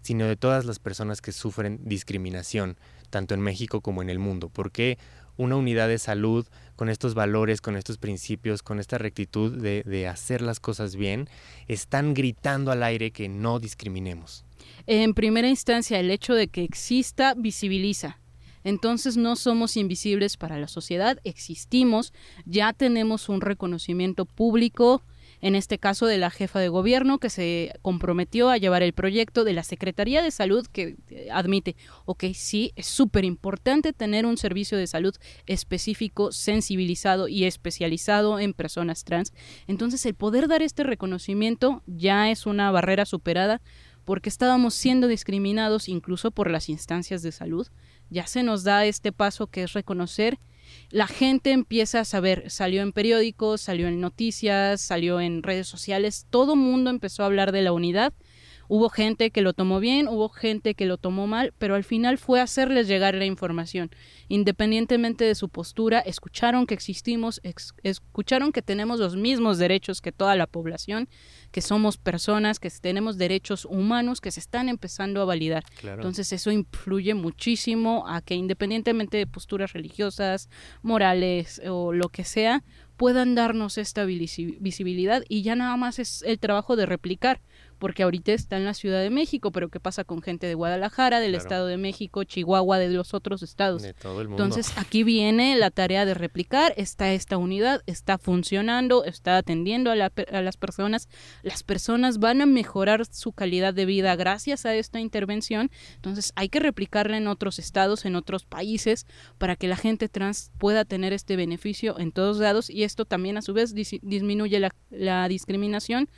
sino 0.00 0.26
de 0.26 0.36
todas 0.36 0.64
las 0.64 0.78
personas 0.78 1.20
que 1.20 1.32
sufren 1.32 1.80
discriminación, 1.84 2.78
tanto 3.10 3.34
en 3.34 3.40
México 3.40 3.82
como 3.82 4.00
en 4.02 4.08
el 4.08 4.18
mundo. 4.18 4.48
¿Por 4.48 4.72
qué 4.72 4.98
una 5.36 5.56
unidad 5.56 5.88
de 5.88 5.98
salud 5.98 6.46
con 6.74 6.88
estos 6.88 7.12
valores, 7.12 7.60
con 7.60 7.76
estos 7.76 7.98
principios, 7.98 8.62
con 8.62 8.80
esta 8.80 8.96
rectitud 8.96 9.52
de 9.52 10.08
hacer 10.08 10.40
las 10.40 10.58
cosas 10.58 10.96
bien, 10.96 11.28
están 11.68 12.14
gritando 12.14 12.72
al 12.72 12.82
aire 12.82 13.10
que 13.10 13.28
no 13.28 13.60
discriminemos? 13.60 14.46
En 14.86 15.12
primera 15.12 15.48
instancia, 15.48 16.00
el 16.00 16.10
hecho 16.10 16.34
de 16.34 16.48
que 16.48 16.64
exista 16.64 17.34
visibiliza 17.34 18.18
entonces 18.66 19.16
no 19.16 19.36
somos 19.36 19.76
invisibles 19.76 20.36
para 20.36 20.58
la 20.58 20.66
sociedad, 20.66 21.20
existimos, 21.22 22.12
ya 22.46 22.72
tenemos 22.72 23.28
un 23.28 23.40
reconocimiento 23.40 24.24
público, 24.24 25.04
en 25.40 25.54
este 25.54 25.78
caso 25.78 26.06
de 26.06 26.18
la 26.18 26.32
jefa 26.32 26.58
de 26.58 26.68
gobierno 26.68 27.18
que 27.18 27.30
se 27.30 27.78
comprometió 27.80 28.50
a 28.50 28.56
llevar 28.56 28.82
el 28.82 28.92
proyecto 28.92 29.44
de 29.44 29.52
la 29.52 29.62
Secretaría 29.62 30.20
de 30.20 30.32
Salud 30.32 30.66
que 30.66 30.96
eh, 31.10 31.28
admite, 31.30 31.76
ok, 32.06 32.24
sí, 32.34 32.72
es 32.74 32.86
súper 32.86 33.24
importante 33.24 33.92
tener 33.92 34.26
un 34.26 34.36
servicio 34.36 34.76
de 34.76 34.88
salud 34.88 35.14
específico, 35.46 36.32
sensibilizado 36.32 37.28
y 37.28 37.44
especializado 37.44 38.40
en 38.40 38.52
personas 38.52 39.04
trans. 39.04 39.32
Entonces 39.68 40.04
el 40.06 40.14
poder 40.14 40.48
dar 40.48 40.62
este 40.62 40.82
reconocimiento 40.82 41.84
ya 41.86 42.32
es 42.32 42.46
una 42.46 42.72
barrera 42.72 43.06
superada 43.06 43.60
porque 44.04 44.28
estábamos 44.28 44.74
siendo 44.74 45.06
discriminados 45.06 45.88
incluso 45.88 46.32
por 46.32 46.50
las 46.50 46.68
instancias 46.68 47.22
de 47.22 47.30
salud 47.30 47.68
ya 48.10 48.26
se 48.26 48.42
nos 48.42 48.64
da 48.64 48.84
este 48.84 49.12
paso 49.12 49.46
que 49.48 49.62
es 49.62 49.72
reconocer. 49.72 50.38
La 50.90 51.06
gente 51.06 51.52
empieza 51.52 52.00
a 52.00 52.04
saber, 52.04 52.50
salió 52.50 52.82
en 52.82 52.92
periódicos, 52.92 53.60
salió 53.60 53.88
en 53.88 54.00
noticias, 54.00 54.80
salió 54.80 55.20
en 55.20 55.42
redes 55.42 55.68
sociales, 55.68 56.26
todo 56.30 56.56
mundo 56.56 56.90
empezó 56.90 57.22
a 57.22 57.26
hablar 57.26 57.52
de 57.52 57.62
la 57.62 57.72
unidad 57.72 58.12
Hubo 58.68 58.88
gente 58.88 59.30
que 59.30 59.42
lo 59.42 59.52
tomó 59.52 59.80
bien, 59.80 60.08
hubo 60.08 60.28
gente 60.28 60.74
que 60.74 60.86
lo 60.86 60.98
tomó 60.98 61.26
mal, 61.26 61.52
pero 61.58 61.74
al 61.74 61.84
final 61.84 62.18
fue 62.18 62.40
hacerles 62.40 62.88
llegar 62.88 63.14
la 63.14 63.24
información. 63.24 63.90
Independientemente 64.28 65.24
de 65.24 65.34
su 65.34 65.48
postura, 65.48 66.00
escucharon 66.00 66.66
que 66.66 66.74
existimos, 66.74 67.40
escucharon 67.82 68.52
que 68.52 68.62
tenemos 68.62 68.98
los 68.98 69.16
mismos 69.16 69.58
derechos 69.58 70.00
que 70.00 70.12
toda 70.12 70.36
la 70.36 70.46
población, 70.46 71.08
que 71.50 71.60
somos 71.60 71.96
personas, 71.98 72.58
que 72.58 72.70
tenemos 72.70 73.18
derechos 73.18 73.64
humanos 73.64 74.20
que 74.20 74.30
se 74.30 74.40
están 74.40 74.68
empezando 74.68 75.22
a 75.22 75.24
validar. 75.24 75.64
Entonces 75.82 76.32
eso 76.32 76.50
influye 76.50 77.14
muchísimo 77.14 78.04
a 78.08 78.20
que 78.20 78.34
independientemente 78.34 79.16
de 79.16 79.26
posturas 79.26 79.72
religiosas, 79.72 80.48
morales 80.82 81.60
o 81.68 81.92
lo 81.92 82.08
que 82.08 82.24
sea, 82.24 82.64
puedan 82.96 83.34
darnos 83.34 83.78
esta 83.78 84.04
visibilidad 84.04 85.22
y 85.28 85.42
ya 85.42 85.54
nada 85.54 85.76
más 85.76 85.98
es 85.98 86.22
el 86.22 86.38
trabajo 86.38 86.76
de 86.76 86.86
replicar 86.86 87.40
porque 87.78 88.02
ahorita 88.02 88.32
está 88.32 88.56
en 88.56 88.64
la 88.64 88.74
Ciudad 88.74 89.02
de 89.02 89.10
México, 89.10 89.50
pero 89.52 89.68
¿qué 89.68 89.80
pasa 89.80 90.04
con 90.04 90.22
gente 90.22 90.46
de 90.46 90.54
Guadalajara, 90.54 91.20
del 91.20 91.34
Estado 91.34 91.66
de 91.66 91.76
México, 91.76 92.24
Chihuahua, 92.24 92.78
de 92.78 92.88
los 92.88 93.14
otros 93.14 93.42
estados? 93.42 93.82
De 93.82 93.94
todo 93.94 94.20
el 94.20 94.28
mundo. 94.28 94.42
Entonces 94.42 94.76
aquí 94.76 95.04
viene 95.04 95.56
la 95.56 95.70
tarea 95.70 96.04
de 96.04 96.14
replicar, 96.14 96.72
está 96.76 97.12
esta 97.12 97.36
unidad, 97.36 97.82
está 97.86 98.18
funcionando, 98.18 99.04
está 99.04 99.36
atendiendo 99.36 99.90
a, 99.90 99.94
a 99.94 100.42
las 100.42 100.56
personas, 100.56 101.08
las 101.42 101.62
personas 101.62 102.18
van 102.18 102.40
a 102.40 102.46
mejorar 102.46 103.04
su 103.06 103.32
calidad 103.32 103.74
de 103.74 103.84
vida 103.84 104.16
gracias 104.16 104.66
a 104.66 104.74
esta 104.74 105.00
intervención, 105.00 105.70
entonces 105.96 106.32
hay 106.36 106.48
que 106.48 106.60
replicarla 106.60 107.16
en 107.16 107.28
otros 107.28 107.58
estados, 107.58 108.04
en 108.04 108.16
otros 108.16 108.44
países, 108.44 109.06
para 109.38 109.56
que 109.56 109.68
la 109.68 109.76
gente 109.76 110.08
trans 110.08 110.50
pueda 110.58 110.84
tener 110.84 111.12
este 111.12 111.36
beneficio 111.36 111.98
en 111.98 112.12
todos 112.12 112.38
lados 112.38 112.70
y 112.70 112.84
esto 112.84 113.04
también 113.04 113.36
a 113.36 113.42
su 113.42 113.52
vez 113.52 113.74
disminuye 113.74 114.60
la, 114.60 114.74
la 114.90 115.28
discriminación 115.28 116.08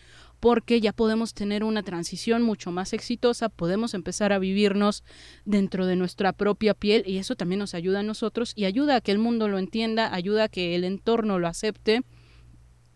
porque 0.40 0.80
ya 0.80 0.92
podemos 0.92 1.34
tener 1.34 1.64
una 1.64 1.82
transición 1.82 2.42
mucho 2.42 2.70
más 2.70 2.92
exitosa, 2.92 3.48
podemos 3.48 3.94
empezar 3.94 4.32
a 4.32 4.38
vivirnos 4.38 5.04
dentro 5.44 5.86
de 5.86 5.96
nuestra 5.96 6.32
propia 6.32 6.74
piel 6.74 7.02
y 7.06 7.18
eso 7.18 7.36
también 7.36 7.58
nos 7.58 7.74
ayuda 7.74 8.00
a 8.00 8.04
nosotros 8.04 8.52
y 8.54 8.64
ayuda 8.64 8.96
a 8.96 9.00
que 9.00 9.12
el 9.12 9.18
mundo 9.18 9.48
lo 9.48 9.58
entienda, 9.58 10.14
ayuda 10.14 10.44
a 10.44 10.48
que 10.48 10.74
el 10.74 10.84
entorno 10.84 11.38
lo 11.38 11.48
acepte, 11.48 12.02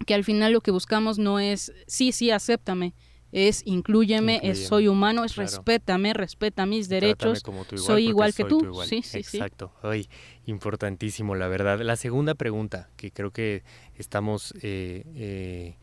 que 0.07 0.15
al 0.15 0.25
final 0.25 0.53
lo 0.53 0.61
que 0.61 0.71
buscamos 0.71 1.19
no 1.19 1.39
es 1.39 1.73
sí, 1.87 2.13
sí, 2.13 2.31
acéptame, 2.31 2.95
es 3.33 3.63
inclúyeme, 3.65 4.41
es 4.43 4.67
soy 4.67 4.89
humano, 4.89 5.25
es 5.25 5.37
respétame, 5.37 6.13
respeta 6.13 6.67
mis 6.67 6.89
derechos, 6.89 7.43
soy 7.77 8.09
igual 8.09 8.35
que 8.35 8.45
tú. 8.45 8.83
Sí, 8.87 9.03
sí, 9.03 9.19
Exacto. 9.19 9.73
Ay, 9.83 10.07
importantísimo, 10.45 11.35
la 11.35 11.49
verdad. 11.49 11.81
La 11.81 11.97
segunda 11.97 12.35
pregunta, 12.35 12.91
que 12.97 13.11
creo 13.11 13.31
que 13.31 13.65
estamos 13.95 14.53
eh, 14.61 15.05
eh, 15.15 15.77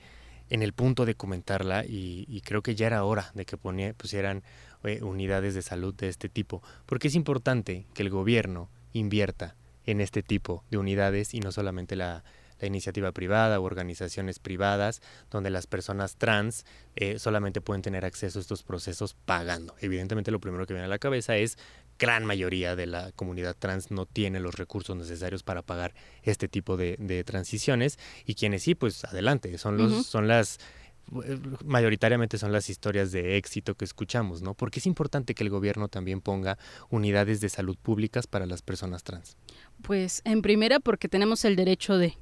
en 0.49 0.63
el 0.63 0.73
punto 0.73 1.05
de 1.05 1.15
comentarla 1.15 1.85
y, 1.85 2.41
creo 2.43 2.61
que 2.61 2.75
ya 2.75 2.87
era 2.87 3.03
hora 3.03 3.31
de 3.35 3.45
que 3.45 3.57
pusieran 3.57 4.43
eh, 4.83 5.01
unidades 5.03 5.53
de 5.53 5.61
salud 5.61 5.93
de 5.93 6.09
este 6.09 6.29
tipo, 6.29 6.63
porque 6.85 7.09
es 7.09 7.15
importante 7.15 7.85
que 7.93 8.01
el 8.01 8.09
gobierno 8.09 8.69
invierta 8.93 9.55
en 9.85 10.01
este 10.01 10.23
tipo 10.23 10.63
de 10.69 10.77
unidades 10.77 11.33
y 11.33 11.39
no 11.39 11.51
solamente 11.51 11.95
la, 11.95 12.23
iniciativa 12.61 13.13
privada 13.13 13.57
o 13.57 13.63
organizaciones 13.63 14.37
privadas 14.39 15.01
donde 15.31 15.49
las 15.49 15.65
personas 15.65 16.17
trans 16.17 16.65
eh, 16.97 17.17
solamente 17.17 17.61
pueden 17.61 17.81
tener 17.81 18.03
acceso 18.03 18.37
a 18.37 18.41
estos 18.41 18.63
procesos 18.63 19.13
pagando. 19.13 19.75
Evidentemente 19.79 20.29
lo 20.29 20.41
primero 20.41 20.65
que 20.67 20.73
viene 20.73 20.87
a 20.87 20.89
la 20.89 20.99
cabeza 20.99 21.37
es 21.37 21.57
gran 21.99 22.25
mayoría 22.25 22.75
de 22.75 22.87
la 22.87 23.11
comunidad 23.11 23.55
trans 23.59 23.91
no 23.91 24.05
tiene 24.05 24.39
los 24.39 24.55
recursos 24.55 24.95
necesarios 24.95 25.43
para 25.43 25.61
pagar 25.61 25.93
este 26.23 26.47
tipo 26.47 26.77
de, 26.77 27.23
transiciones 27.25 27.99
y 28.25 28.35
quienes 28.35 28.63
sí, 28.63 28.73
pues 28.73 29.03
adelante, 29.05 29.57
son, 29.57 29.77
los, 29.77 30.07
son 30.07 30.27
las 30.27 30.59
eh, 31.25 31.39
mayoritariamente 31.65 32.37
son 32.37 32.51
las 32.51 32.69
historias 32.69 33.11
de 33.11 33.37
éxito 33.37 33.75
que 33.75 33.85
escuchamos, 33.85 34.41
¿no? 34.41 34.53
Porque 34.53 34.79
es 34.79 34.85
importante 34.85 35.33
que 35.35 35.43
el 35.43 35.49
gobierno 35.49 35.89
también 35.89 36.21
ponga 36.21 36.57
unidades 36.89 37.41
de 37.41 37.49
salud 37.49 37.77
públicas 37.77 38.27
para 38.27 38.45
las 38.45 38.61
personas 38.61 39.03
trans. 39.03 39.35
Pues 39.81 40.21
en 40.23 40.41
primera 40.41 40.79
porque 40.79 41.09
tenemos 41.09 41.45
el 41.45 41.55
derecho 41.55 41.97
de 41.97 42.17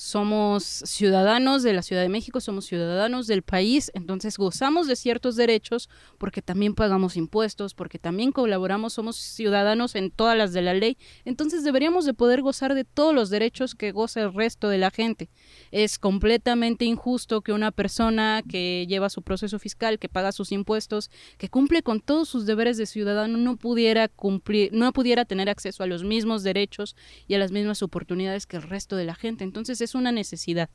somos 0.00 0.64
ciudadanos 0.64 1.62
de 1.62 1.74
la 1.74 1.82
Ciudad 1.82 2.00
de 2.00 2.08
México, 2.08 2.40
somos 2.40 2.64
ciudadanos 2.64 3.26
del 3.26 3.42
país, 3.42 3.92
entonces 3.92 4.38
gozamos 4.38 4.86
de 4.86 4.96
ciertos 4.96 5.36
derechos 5.36 5.90
porque 6.16 6.40
también 6.40 6.74
pagamos 6.74 7.18
impuestos, 7.18 7.74
porque 7.74 7.98
también 7.98 8.32
colaboramos, 8.32 8.94
somos 8.94 9.16
ciudadanos 9.16 9.94
en 9.96 10.10
todas 10.10 10.38
las 10.38 10.54
de 10.54 10.62
la 10.62 10.72
ley, 10.72 10.96
entonces 11.26 11.64
deberíamos 11.64 12.06
de 12.06 12.14
poder 12.14 12.40
gozar 12.40 12.74
de 12.74 12.84
todos 12.84 13.14
los 13.14 13.28
derechos 13.28 13.74
que 13.74 13.92
goza 13.92 14.22
el 14.22 14.32
resto 14.32 14.70
de 14.70 14.78
la 14.78 14.90
gente. 14.90 15.28
Es 15.70 15.98
completamente 15.98 16.86
injusto 16.86 17.42
que 17.42 17.52
una 17.52 17.70
persona 17.70 18.42
que 18.48 18.86
lleva 18.88 19.10
su 19.10 19.20
proceso 19.20 19.58
fiscal, 19.58 19.98
que 19.98 20.08
paga 20.08 20.32
sus 20.32 20.50
impuestos, 20.50 21.10
que 21.36 21.50
cumple 21.50 21.82
con 21.82 22.00
todos 22.00 22.26
sus 22.26 22.46
deberes 22.46 22.78
de 22.78 22.86
ciudadano 22.86 23.36
no 23.36 23.58
pudiera 23.58 24.08
cumplir, 24.08 24.72
no 24.72 24.90
pudiera 24.94 25.26
tener 25.26 25.50
acceso 25.50 25.82
a 25.82 25.86
los 25.86 26.04
mismos 26.04 26.42
derechos 26.42 26.96
y 27.28 27.34
a 27.34 27.38
las 27.38 27.52
mismas 27.52 27.82
oportunidades 27.82 28.46
que 28.46 28.56
el 28.56 28.62
resto 28.62 28.96
de 28.96 29.04
la 29.04 29.14
gente. 29.14 29.44
Entonces 29.44 29.82
es 29.82 29.89
una 29.94 30.12
necesidad, 30.12 30.70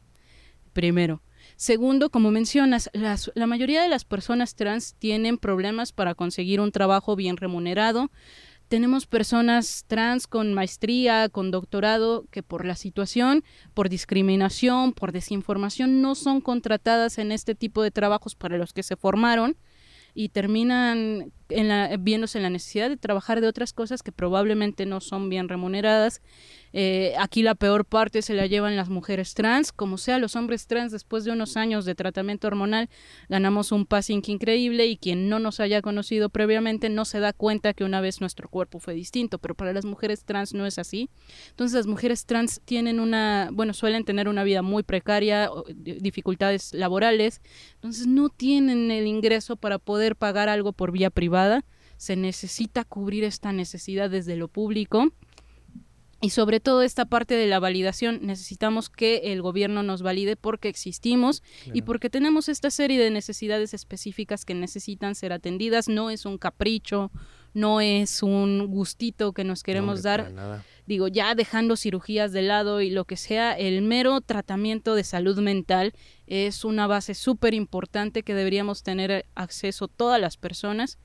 primero. 0.73 1.21
Segundo, 1.55 2.09
como 2.09 2.31
mencionas, 2.31 2.89
la 2.93 3.47
mayoría 3.47 3.81
de 3.81 3.89
las 3.89 4.03
personas 4.03 4.55
trans 4.55 4.95
tienen 4.95 5.37
problemas 5.37 5.91
para 5.91 6.15
conseguir 6.15 6.59
un 6.59 6.71
trabajo 6.71 7.15
bien 7.15 7.37
remunerado. 7.37 8.11
Tenemos 8.67 9.05
personas 9.05 9.85
trans 9.87 10.25
con 10.25 10.53
maestría, 10.53 11.29
con 11.29 11.51
doctorado, 11.51 12.25
que 12.31 12.41
por 12.41 12.65
la 12.65 12.75
situación, 12.75 13.43
por 13.73 13.89
discriminación, 13.89 14.91
por 14.91 15.11
desinformación, 15.11 16.01
no 16.01 16.15
son 16.15 16.41
contratadas 16.41 17.19
en 17.19 17.31
este 17.31 17.53
tipo 17.53 17.83
de 17.83 17.91
trabajos 17.91 18.35
para 18.35 18.57
los 18.57 18.73
que 18.73 18.83
se 18.83 18.95
formaron 18.95 19.55
y 20.15 20.29
terminan 20.29 21.31
en 21.49 21.67
la, 21.67 21.95
viéndose 21.97 22.37
en 22.37 22.43
la 22.43 22.49
necesidad 22.49 22.89
de 22.89 22.97
trabajar 22.97 23.41
de 23.41 23.47
otras 23.47 23.73
cosas 23.73 24.03
que 24.03 24.11
probablemente 24.11 24.85
no 24.85 25.01
son 25.01 25.29
bien 25.29 25.49
remuneradas 25.49 26.21
eh, 26.77 27.13
aquí 27.17 27.41
la 27.41 27.55
peor 27.55 27.85
parte 27.85 28.21
se 28.21 28.33
la 28.33 28.47
llevan 28.47 28.75
las 28.75 28.89
mujeres 28.89 29.33
trans, 29.33 29.71
como 29.71 29.97
sea 29.97 30.19
los 30.19 30.35
hombres 30.35 30.67
trans 30.67 30.91
después 30.91 31.23
de 31.23 31.31
unos 31.31 31.55
años 31.55 31.85
de 31.85 31.95
tratamiento 31.95 32.47
hormonal 32.47 32.89
ganamos 33.29 33.71
un 33.71 33.85
passing 33.85 34.21
increíble 34.27 34.85
y 34.85 34.97
quien 34.97 35.29
no 35.29 35.39
nos 35.39 35.61
haya 35.61 35.81
conocido 35.81 36.27
previamente 36.27 36.89
no 36.89 37.05
se 37.05 37.21
da 37.21 37.31
cuenta 37.31 37.73
que 37.73 37.85
una 37.85 38.01
vez 38.01 38.19
nuestro 38.19 38.49
cuerpo 38.49 38.79
fue 38.79 38.93
distinto, 38.93 39.37
pero 39.37 39.55
para 39.55 39.71
las 39.71 39.85
mujeres 39.85 40.25
trans 40.25 40.53
no 40.53 40.65
es 40.65 40.77
así. 40.77 41.09
Entonces 41.51 41.77
las 41.77 41.87
mujeres 41.87 42.25
trans 42.25 42.59
tienen 42.65 42.99
una, 42.99 43.51
bueno, 43.53 43.73
suelen 43.73 44.03
tener 44.03 44.27
una 44.27 44.43
vida 44.43 44.61
muy 44.61 44.83
precaria, 44.83 45.49
dificultades 45.73 46.73
laborales, 46.73 47.39
entonces 47.75 48.05
no 48.05 48.27
tienen 48.27 48.91
el 48.91 49.07
ingreso 49.07 49.55
para 49.55 49.79
poder 49.79 50.17
pagar 50.17 50.49
algo 50.49 50.73
por 50.73 50.91
vía 50.91 51.09
privada. 51.09 51.34
Se 51.97 52.15
necesita 52.15 52.83
cubrir 52.83 53.23
esta 53.23 53.53
necesidad 53.53 54.09
desde 54.09 54.35
lo 54.35 54.47
público 54.47 55.11
y 56.25 56.31
sobre 56.31 56.59
todo 56.59 56.81
esta 56.81 57.05
parte 57.05 57.35
de 57.35 57.45
la 57.45 57.59
validación, 57.59 58.19
necesitamos 58.23 58.89
que 58.89 59.31
el 59.33 59.43
gobierno 59.43 59.83
nos 59.83 60.01
valide 60.01 60.35
porque 60.35 60.69
existimos 60.69 61.43
y 61.71 61.83
porque 61.83 62.09
tenemos 62.09 62.49
esta 62.49 62.71
serie 62.71 62.97
de 62.99 63.11
necesidades 63.11 63.75
específicas 63.75 64.43
que 64.43 64.55
necesitan 64.55 65.13
ser 65.13 65.33
atendidas. 65.33 65.87
No 65.87 66.09
es 66.09 66.25
un 66.25 66.39
capricho, 66.39 67.11
no 67.53 67.79
es 67.79 68.23
un 68.23 68.65
gustito 68.67 69.33
que 69.33 69.43
nos 69.43 69.61
queremos 69.61 70.01
dar. 70.01 70.63
Digo, 70.87 71.09
ya 71.09 71.35
dejando 71.35 71.75
cirugías 71.75 72.31
de 72.31 72.41
lado 72.41 72.81
y 72.81 72.89
lo 72.89 73.05
que 73.05 73.17
sea, 73.17 73.51
el 73.53 73.83
mero 73.83 74.19
tratamiento 74.21 74.95
de 74.95 75.03
salud 75.03 75.37
mental 75.39 75.93
es 76.25 76.65
una 76.65 76.87
base 76.87 77.13
súper 77.13 77.53
importante 77.53 78.23
que 78.23 78.33
deberíamos 78.33 78.81
tener 78.81 79.27
acceso 79.35 79.87
todas 79.89 80.19
las 80.19 80.37
personas 80.37 80.97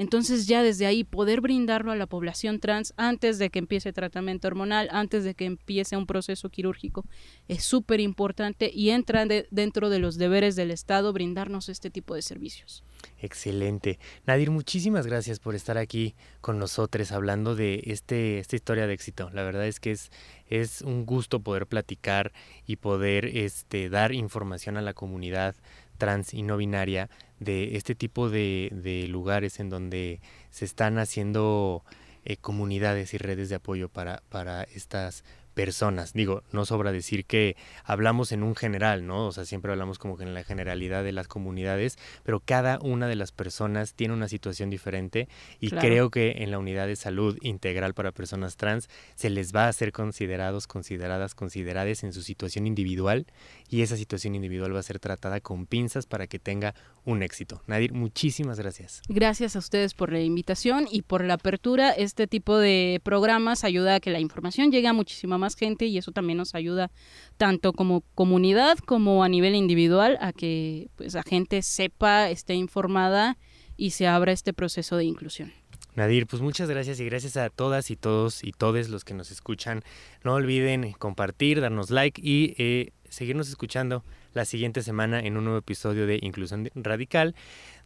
entonces 0.00 0.46
ya 0.46 0.62
desde 0.62 0.86
ahí 0.86 1.04
poder 1.04 1.42
brindarlo 1.42 1.92
a 1.92 1.94
la 1.94 2.06
población 2.06 2.58
trans 2.58 2.94
antes 2.96 3.38
de 3.38 3.50
que 3.50 3.58
empiece 3.58 3.92
tratamiento 3.92 4.48
hormonal, 4.48 4.88
antes 4.92 5.24
de 5.24 5.34
que 5.34 5.44
empiece 5.44 5.94
un 5.94 6.06
proceso 6.06 6.48
quirúrgico, 6.48 7.04
es 7.48 7.64
súper 7.64 8.00
importante 8.00 8.70
y 8.72 8.92
entra 8.92 9.26
dentro 9.50 9.90
de 9.90 9.98
los 9.98 10.16
deberes 10.16 10.56
del 10.56 10.70
Estado 10.70 11.12
brindarnos 11.12 11.68
este 11.68 11.90
tipo 11.90 12.14
de 12.14 12.22
servicios. 12.22 12.82
Excelente. 13.18 13.98
Nadir, 14.24 14.50
muchísimas 14.50 15.06
gracias 15.06 15.38
por 15.38 15.54
estar 15.54 15.76
aquí 15.76 16.14
con 16.40 16.58
nosotros 16.58 17.12
hablando 17.12 17.54
de 17.54 17.82
este, 17.84 18.38
esta 18.38 18.56
historia 18.56 18.86
de 18.86 18.94
éxito. 18.94 19.28
La 19.34 19.42
verdad 19.42 19.66
es 19.66 19.80
que 19.80 19.90
es, 19.90 20.10
es 20.46 20.80
un 20.80 21.04
gusto 21.04 21.40
poder 21.40 21.66
platicar 21.66 22.32
y 22.66 22.76
poder 22.76 23.26
este, 23.26 23.90
dar 23.90 24.14
información 24.14 24.78
a 24.78 24.80
la 24.80 24.94
comunidad 24.94 25.56
trans 26.00 26.34
y 26.34 26.42
no 26.42 26.56
binaria 26.56 27.08
de 27.38 27.76
este 27.76 27.94
tipo 27.94 28.28
de, 28.28 28.70
de 28.72 29.06
lugares 29.06 29.60
en 29.60 29.70
donde 29.70 30.20
se 30.50 30.64
están 30.64 30.98
haciendo 30.98 31.84
eh, 32.24 32.36
comunidades 32.36 33.14
y 33.14 33.18
redes 33.18 33.48
de 33.48 33.54
apoyo 33.54 33.88
para, 33.88 34.22
para 34.28 34.64
estas. 34.64 35.24
Digo, 36.14 36.42
no 36.52 36.64
sobra 36.64 36.92
decir 36.92 37.24
que 37.24 37.56
hablamos 37.84 38.32
en 38.32 38.42
un 38.42 38.54
general, 38.54 39.06
¿no? 39.06 39.26
O 39.26 39.32
sea, 39.32 39.44
siempre 39.44 39.72
hablamos 39.72 39.98
como 39.98 40.16
que 40.16 40.24
en 40.24 40.34
la 40.34 40.42
generalidad 40.44 41.04
de 41.04 41.12
las 41.12 41.28
comunidades, 41.28 41.98
pero 42.24 42.40
cada 42.40 42.78
una 42.80 43.08
de 43.08 43.16
las 43.16 43.32
personas 43.32 43.94
tiene 43.94 44.14
una 44.14 44.28
situación 44.28 44.70
diferente 44.70 45.28
y 45.60 45.70
creo 45.70 46.10
que 46.10 46.42
en 46.42 46.50
la 46.50 46.58
unidad 46.58 46.86
de 46.86 46.96
salud 46.96 47.36
integral 47.42 47.94
para 47.94 48.12
personas 48.12 48.56
trans 48.56 48.88
se 49.14 49.30
les 49.30 49.54
va 49.54 49.68
a 49.68 49.72
ser 49.72 49.92
considerados, 49.92 50.66
consideradas, 50.66 51.34
consideradas 51.34 52.04
en 52.04 52.12
su 52.12 52.22
situación 52.22 52.66
individual 52.66 53.26
y 53.68 53.82
esa 53.82 53.96
situación 53.96 54.34
individual 54.34 54.74
va 54.74 54.80
a 54.80 54.84
ser 54.84 54.98
tratada 54.98 55.40
con 55.40 55.66
pinzas 55.66 56.06
para 56.06 56.26
que 56.26 56.38
tenga 56.38 56.74
un 57.04 57.22
éxito. 57.22 57.62
Nadir, 57.66 57.92
muchísimas 57.92 58.58
gracias. 58.58 59.02
Gracias 59.08 59.56
a 59.56 59.58
ustedes 59.58 59.94
por 59.94 60.12
la 60.12 60.20
invitación 60.20 60.86
y 60.90 61.02
por 61.02 61.24
la 61.24 61.34
apertura. 61.34 61.90
Este 61.90 62.26
tipo 62.26 62.58
de 62.58 63.00
programas 63.02 63.64
ayuda 63.64 63.96
a 63.96 64.00
que 64.00 64.10
la 64.10 64.20
información 64.20 64.70
llegue 64.70 64.88
a 64.88 64.92
muchísima 64.92 65.38
más 65.38 65.49
gente 65.56 65.86
y 65.86 65.98
eso 65.98 66.12
también 66.12 66.38
nos 66.38 66.54
ayuda 66.54 66.90
tanto 67.36 67.72
como 67.72 68.02
comunidad 68.14 68.78
como 68.78 69.24
a 69.24 69.28
nivel 69.28 69.54
individual 69.54 70.18
a 70.20 70.32
que 70.32 70.88
pues 70.96 71.14
la 71.14 71.22
gente 71.22 71.62
sepa, 71.62 72.30
esté 72.30 72.54
informada 72.54 73.38
y 73.76 73.90
se 73.90 74.06
abra 74.06 74.32
este 74.32 74.52
proceso 74.52 74.96
de 74.96 75.04
inclusión. 75.04 75.52
Nadir, 75.96 76.26
pues 76.26 76.40
muchas 76.40 76.68
gracias 76.70 77.00
y 77.00 77.04
gracias 77.04 77.36
a 77.36 77.50
todas 77.50 77.90
y 77.90 77.96
todos 77.96 78.44
y 78.44 78.52
todos 78.52 78.88
los 78.88 79.04
que 79.04 79.14
nos 79.14 79.30
escuchan. 79.30 79.82
No 80.22 80.34
olviden 80.34 80.92
compartir, 80.92 81.60
darnos 81.60 81.90
like 81.90 82.20
y 82.22 82.54
eh, 82.58 82.92
seguirnos 83.08 83.48
escuchando 83.48 84.04
la 84.32 84.44
siguiente 84.44 84.82
semana 84.82 85.20
en 85.20 85.36
un 85.36 85.44
nuevo 85.44 85.58
episodio 85.58 86.06
de 86.06 86.18
Inclusión 86.22 86.70
Radical 86.74 87.34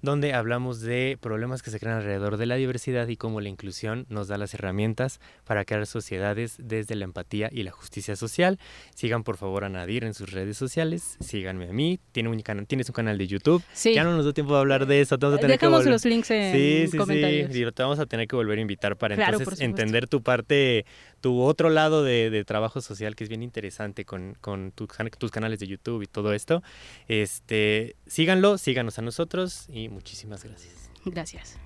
donde 0.05 0.35
hablamos 0.35 0.81
de 0.81 1.19
problemas 1.21 1.63
que 1.63 1.71
se 1.71 1.81
crean 1.81 1.97
alrededor 1.97 2.37
de 2.37 2.47
la 2.47 2.57
diversidad 2.57 3.09
y 3.09 3.17
cómo 3.17 3.41
la 3.41 3.49
inclusión 3.49 4.07
nos 4.09 4.29
da 4.29 4.39
las 4.39 4.55
herramientas 4.55 5.21
para 5.45 5.65
crear 5.65 5.87
sociedades 5.87 6.57
desde 6.59 6.95
la 6.95 7.05
empatía 7.05 7.49
y 7.51 7.63
la 7.63 7.71
justicia 7.71 8.15
social. 8.17 8.59
Sigan 8.95 9.25
por 9.25 9.37
favor 9.37 9.65
a 9.65 9.69
Nadir 9.69 10.05
en 10.05 10.15
sus 10.15 10.31
redes 10.31 10.57
sociales, 10.57 11.17
síganme 11.21 11.69
a 11.69 11.73
mí, 11.73 11.99
Tiene 12.13 12.29
un 12.29 12.41
canal, 12.41 12.67
tienes 12.67 12.89
un 12.89 12.95
canal 12.95 13.19
de 13.19 13.27
YouTube. 13.27 13.63
Ya 13.83 14.05
no 14.05 14.17
nos 14.17 14.25
da 14.25 14.33
tiempo 14.33 14.55
de 14.55 14.61
hablar 14.61 14.87
de 14.87 15.01
eso, 15.01 15.17
vamos 15.19 15.39
a 15.39 15.41
tener 15.41 15.59
Dejamos 15.59 15.87
los 15.87 16.05
links 16.05 16.31
en 16.31 16.53
sí, 16.53 16.89
sí, 16.91 16.97
comentarios. 16.97 17.53
Sí, 17.53 17.65
te 17.75 17.83
vamos 17.83 17.99
a 17.99 18.07
tener 18.07 18.29
que 18.29 18.37
volver 18.37 18.59
a 18.59 18.61
invitar 18.61 18.97
para 18.97 19.15
entonces 19.15 19.61
entender 19.61 20.07
tu 20.09 20.23
parte, 20.23 20.85
tu 21.25 21.41
otro 21.41 21.71
lado 21.71 22.05
de, 22.05 22.45
trabajo 22.47 22.83
social 22.83 23.17
que 23.17 23.25
es 23.25 23.31
bien 23.31 23.43
interesante 23.43 24.05
con, 24.05 24.37
tus 24.75 25.31
canales 25.31 25.59
de 25.59 25.67
YouTube 25.67 26.03
y 26.03 26.07
todo 26.07 26.35
esto. 26.35 26.63
Este, 27.09 27.97
síganlo, 28.07 28.59
síganos 28.59 28.99
a 28.99 29.03
nosotros 29.03 29.65
y 29.71 29.89
muchísimas 29.89 30.45
gracias. 30.45 30.91
Gracias. 31.07 31.57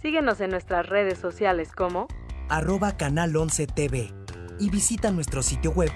Síguenos 0.00 0.40
en 0.40 0.48
nuestras 0.48 0.88
redes 0.88 1.18
sociales 1.18 1.72
como 1.72 2.08
arroba 2.48 2.96
canal 2.96 3.36
11 3.36 3.66
TV 3.66 4.14
y 4.58 4.70
visita 4.70 5.10
nuestro 5.10 5.42
sitio 5.42 5.72
web 5.72 5.90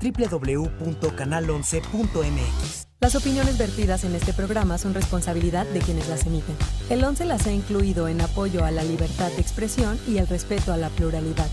www.canal11.mx. 0.00 2.86
Las 3.00 3.16
opiniones 3.16 3.58
vertidas 3.58 4.04
en 4.04 4.14
este 4.14 4.32
programa 4.32 4.78
son 4.78 4.94
responsabilidad 4.94 5.66
de 5.66 5.80
quienes 5.80 6.08
las 6.08 6.24
emiten. 6.24 6.56
El 6.88 7.02
11 7.02 7.24
las 7.24 7.48
ha 7.48 7.52
incluido 7.52 8.06
en 8.06 8.20
apoyo 8.20 8.64
a 8.64 8.70
la 8.70 8.84
libertad 8.84 9.32
de 9.32 9.40
expresión 9.40 9.98
y 10.06 10.18
el 10.18 10.28
respeto 10.28 10.72
a 10.72 10.76
la 10.76 10.88
pluralidad. 10.88 11.48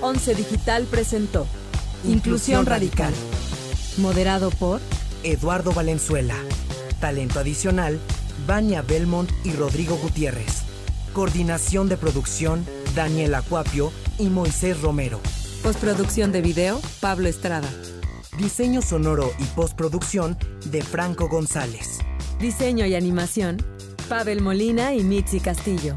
11 0.00 0.34
Digital 0.34 0.84
presentó 0.84 1.46
Inclusión 2.04 2.66
Radical. 2.66 3.12
Moderado 3.98 4.50
por 4.50 4.80
Eduardo 5.22 5.72
Valenzuela. 5.72 6.34
Talento 7.00 7.40
adicional 7.40 7.98
Vania 8.46 8.82
Belmont 8.82 9.30
y 9.44 9.52
Rodrigo 9.52 9.96
Gutiérrez. 9.96 10.62
Coordinación 11.12 11.88
de 11.88 11.96
producción, 11.96 12.64
Daniel 12.94 13.34
Acuapio 13.34 13.90
y 14.18 14.28
Moisés 14.28 14.80
Romero. 14.80 15.20
Postproducción 15.62 16.30
de 16.30 16.42
video, 16.42 16.80
Pablo 17.00 17.28
Estrada. 17.28 17.68
Diseño 18.38 18.82
sonoro 18.82 19.32
y 19.38 19.44
postproducción 19.44 20.36
de 20.66 20.82
Franco 20.82 21.28
González. 21.28 21.98
Diseño 22.38 22.84
y 22.84 22.94
animación, 22.94 23.56
Pavel 24.10 24.42
Molina 24.42 24.94
y 24.94 25.02
Mitzi 25.02 25.40
Castillo. 25.40 25.96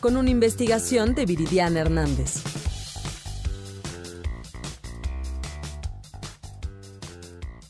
Con 0.00 0.16
una 0.16 0.30
investigación 0.30 1.14
de 1.14 1.26
Viridiana 1.26 1.80
Hernández. 1.80 2.55